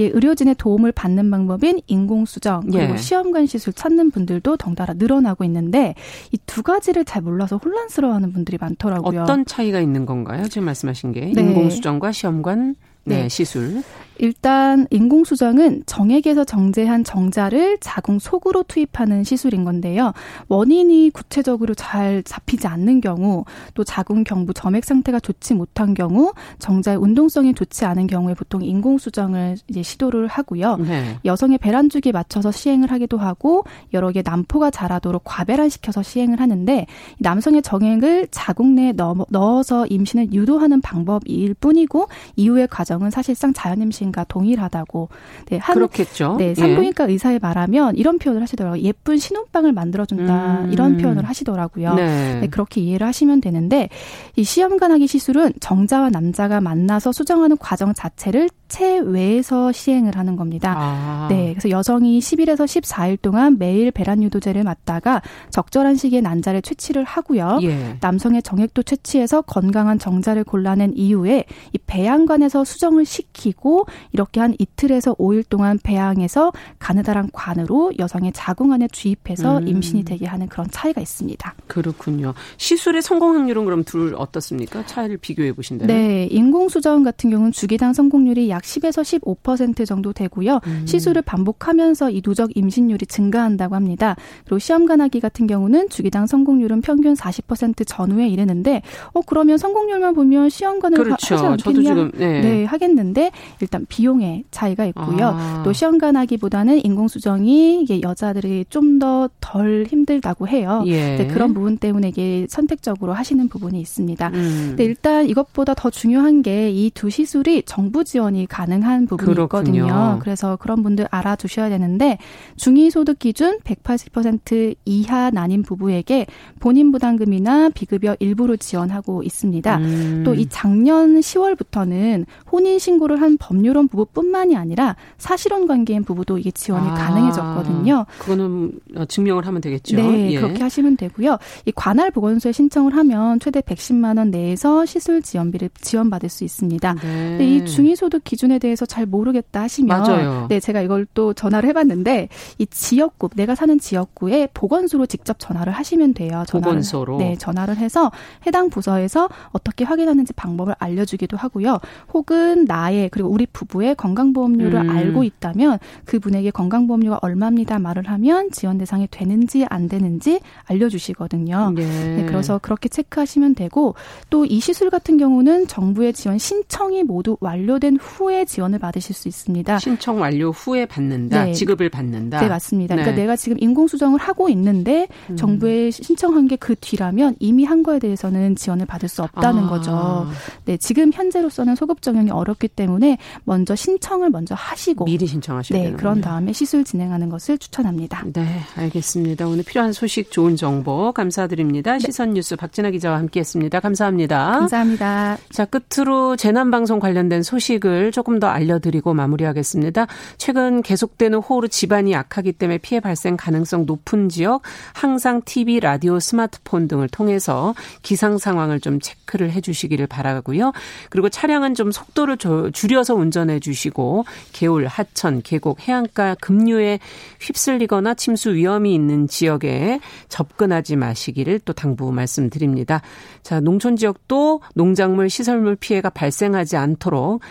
[0.00, 2.96] 예, 의료진의 도움을 받는 방법인 인공수정 그리고 예.
[2.96, 5.94] 시험관 시술 찾는 분들도 덩달아 늘어나고 있는데
[6.32, 9.22] 이 두 가지를 잘 몰라서 혼란스러워하는 분들이 많더라고요.
[9.22, 10.48] 어떤 차이가 있는 건가요?
[10.48, 11.40] 지금 말씀하신 게 네.
[11.40, 12.76] 인공수정과 시험관
[13.06, 13.82] 네, 네, 시술.
[14.18, 20.12] 일단 인공수정은 정액에서 정제한 정자를 자궁 속으로 투입하는 시술인 건데요.
[20.48, 23.44] 원인이 구체적으로 잘 잡히지 않는 경우,
[23.74, 29.56] 또 자궁 경부 점액 상태가 좋지 못한 경우, 정자의 운동성이 좋지 않은 경우에 보통 인공수정을
[29.68, 30.76] 이제 시도를 하고요.
[30.78, 31.18] 네.
[31.24, 36.86] 여성의 배란 주기에 맞춰서 시행을 하기도 하고 여러 개 남포가 자라도록 과배란시켜서 시행을 하는데
[37.18, 38.94] 남성의 정액을 자궁 내에
[39.28, 45.08] 넣어서 임신을 유도하는 방법일 뿐이고 이후의 과정 은 사실상 자연임신 의사신과 동일하다고.
[45.46, 46.36] 네, 한, 그렇겠죠.
[46.38, 47.12] 네, 산부인과 예.
[47.12, 48.82] 의사에 말하면 이런 표현을 하시더라고요.
[48.82, 50.64] 예쁜 신혼방을 만들어준다.
[50.64, 50.72] 음.
[50.72, 51.94] 이런 표현을 하시더라고요.
[51.94, 52.40] 네.
[52.40, 52.46] 네.
[52.48, 53.88] 그렇게 이해를 하시면 되는데
[54.36, 60.74] 이 시험관하기 시술은 정자와 남자가 만나서 수정하는 과정 자체를 체외에서 시행을 하는 겁니다.
[60.76, 61.26] 아.
[61.30, 67.60] 네, 그래서 여성이 10일에서 14일 동안 매일 배란 유도제를 맞다가 적절한 시기에 난자를 채취를 하고요.
[67.62, 67.96] 예.
[68.00, 75.48] 남성의 정액도 채취해서 건강한 정자를 골라낸 이후에 이 배양관에서 수정을 시키고 이렇게 한 이틀에서 5일
[75.48, 79.68] 동안 배양해서 가느다란 관으로 여성의 자궁 안에 주입해서 음.
[79.68, 81.54] 임신이 되게 하는 그런 차이가 있습니다.
[81.66, 82.34] 그렇군요.
[82.56, 84.84] 시술의 성공 확률은 그럼 둘 어떻습니까?
[84.86, 85.94] 차이를 비교해 보신다면?
[85.94, 90.60] 네, 인공 수정 같은 경우는 주기당 성공률이 약 10에서 15% 정도 되고요.
[90.66, 90.82] 음.
[90.86, 94.16] 시술을 반복하면서 이 누적 임신율이 증가한다고 합니다.
[94.44, 98.82] 그리고 시험관하기 같은 경우는 주기당 성공률은 평균 40% 전후에 이르는데
[99.12, 101.34] 어 그러면 성공률만 보면 시험관을 그렇죠.
[101.36, 101.82] 하 지 않겠냐?
[101.94, 102.40] 지금, 네.
[102.40, 102.64] 네.
[102.64, 103.30] 하겠는데
[103.60, 105.32] 일단 비용의 차이가 있고요.
[105.34, 105.62] 아.
[105.64, 110.82] 또 시험관하기보다는 인공수정이 이게 여자들이 좀 더 덜 힘들다고 해요.
[110.86, 111.16] 예.
[111.16, 114.28] 네, 그런 부분 때문에 이게 선택적으로 하시는 부분이 있습니다.
[114.28, 114.66] 음.
[114.70, 119.62] 근데 일단 이것보다 더 중요한 게 이 두 시술이 정부 지원이 가능한 부분이 그렇군요.
[119.62, 120.18] 있거든요.
[120.20, 122.18] 그래서 그런 분들 알아두셔야 되는데
[122.56, 126.26] 중위소득 기준 180% 이하 난임 부부에게
[126.60, 129.78] 본인 부담금이나 비급여 일부로 지원하고 있습니다.
[129.78, 130.22] 음.
[130.24, 136.94] 또이 작년 10월부터는 혼인 신고를 한 법률혼 부부뿐만이 아니라 사실혼 관계인 부부도 이게 지원이 아.
[136.94, 138.06] 가능해졌거든요.
[138.18, 138.72] 그거는
[139.08, 139.96] 증명을 하면 되겠죠.
[139.96, 140.40] 네, 예.
[140.40, 141.38] 그렇게 하시면 되고요.
[141.64, 146.94] 이 관할 보건소에 신청을 하면 최대 110만 원 내에서 시술 지원비를 지원받을 수 있습니다.
[146.94, 147.00] 네.
[147.00, 150.46] 근데 이 중위소득 기 준에 대해서 잘 모르겠다 하시면 맞아요.
[150.48, 152.28] 네, 제가 이걸 또 전화를 해 봤는데
[152.58, 156.44] 이 지역구 내가 사는 지역구에 보건소로 직접 전화를 하시면 돼요.
[156.46, 158.10] 전화를, 보건소로 네, 전화를 해서
[158.46, 161.78] 해당 부서에서 어떻게 확인하는지 방법을 알려 주기도 하고요.
[162.14, 164.90] 혹은 나의 그리고 우리 부부의 건강보험료를 음.
[164.90, 171.72] 알고 있다면 그분에게 건강보험료가 얼마입니다 말을 하면 지원 대상이 되는지 안 되는지 알려 주시거든요.
[171.74, 172.16] 네.
[172.16, 173.94] 네, 그래서 그렇게 체크하시면 되고
[174.30, 179.78] 또 이 시술 같은 경우는 정부의 지원 신청이 모두 완료된 후에 지원을 받으실 수 있습니다.
[179.78, 181.44] 신청 완료 후에 받는다.
[181.44, 181.52] 네.
[181.52, 182.40] 지급을 받는다.
[182.40, 182.94] 네, 맞습니다.
[182.96, 183.14] 그러니까 네.
[183.14, 185.36] 그러니까 내가 지금 인공 수정을 하고 있는데 음.
[185.36, 189.68] 정부에 신청한 게 그 뒤라면 이미 한 거에 대해서는 지원을 받을 수 없다는 아.
[189.68, 190.26] 거죠.
[190.64, 196.20] 네, 지금 현재로서는 소급 적용이 어렵기 때문에 먼저 신청을 먼저 하시고 미리 신청하셔야 네, 그런
[196.20, 198.24] 다음에 시술 진행하는 것을 추천합니다.
[198.32, 199.46] 네, 알겠습니다.
[199.46, 201.92] 오늘 필요한 소식 좋은 정보 감사드립니다.
[201.92, 201.98] 네.
[202.00, 203.78] 시선 뉴스 박진아 기자와 함께했습니다.
[203.78, 204.58] 감사합니다.
[204.58, 205.38] 감사합니다.
[205.50, 210.06] 자, 끝으로 재난 방송 관련된 소식을 조금 더 알려드리고 마무리하겠습니다.
[210.38, 214.62] 최근 계속되는 호우로 집안이 약하기 때문에 피해 발생 가능성 높은 지역
[214.94, 220.72] 항상 TV, 라디오, 스마트폰 등을 통해서 기상 상황을 좀 체크를 해주시기를 바라고요.
[221.10, 222.38] 그리고 차량은 좀 속도를
[222.72, 227.00] 줄여서 운전해 주시고 개울, 하천, 계곡, 해안가 급류에
[227.40, 230.00] 휩쓸리거나 침수 위험이 있는 지역에
[230.30, 233.02] 접근하지 마시기를 또 당부 말씀드립니다.
[233.42, 237.42] 자, 농촌 지역도 농작물, 시설물 피해가 발생하지 않도록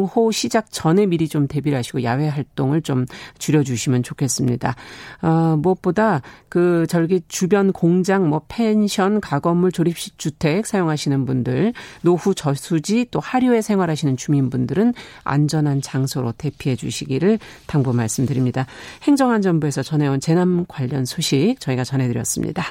[0.00, 3.04] 집중 호우 시작 전에 미리 좀 대비를 하시고 야외 활동을 좀
[3.38, 4.74] 줄여주시면 좋겠습니다.
[5.22, 11.72] 어, 무엇보다 그 절기 주변 공장, 뭐 펜션, 가건물, 조립식 주택 사용하시는 분들,
[12.02, 14.94] 노후 저수지 또 하류에 생활하시는 주민분들은
[15.24, 18.66] 안전한 장소로 대피해 주시기를 당부 말씀드립니다.
[19.02, 22.64] 행정안전부에서 전해온 재난 관련 소식 저희가 전해드렸습니다.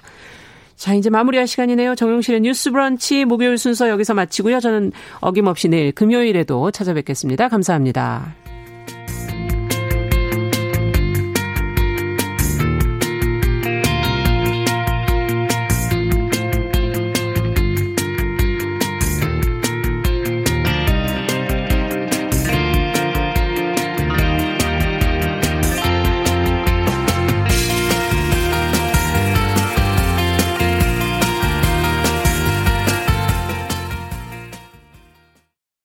[0.79, 1.95] 자, 이제 마무리할 시간이네요.
[1.95, 4.61] 정용실의 뉴스 브런치 목요일 순서 여기서 마치고요.
[4.61, 7.49] 저는 어김없이 내일 금요일에도 찾아뵙겠습니다.
[7.49, 8.33] 감사합니다.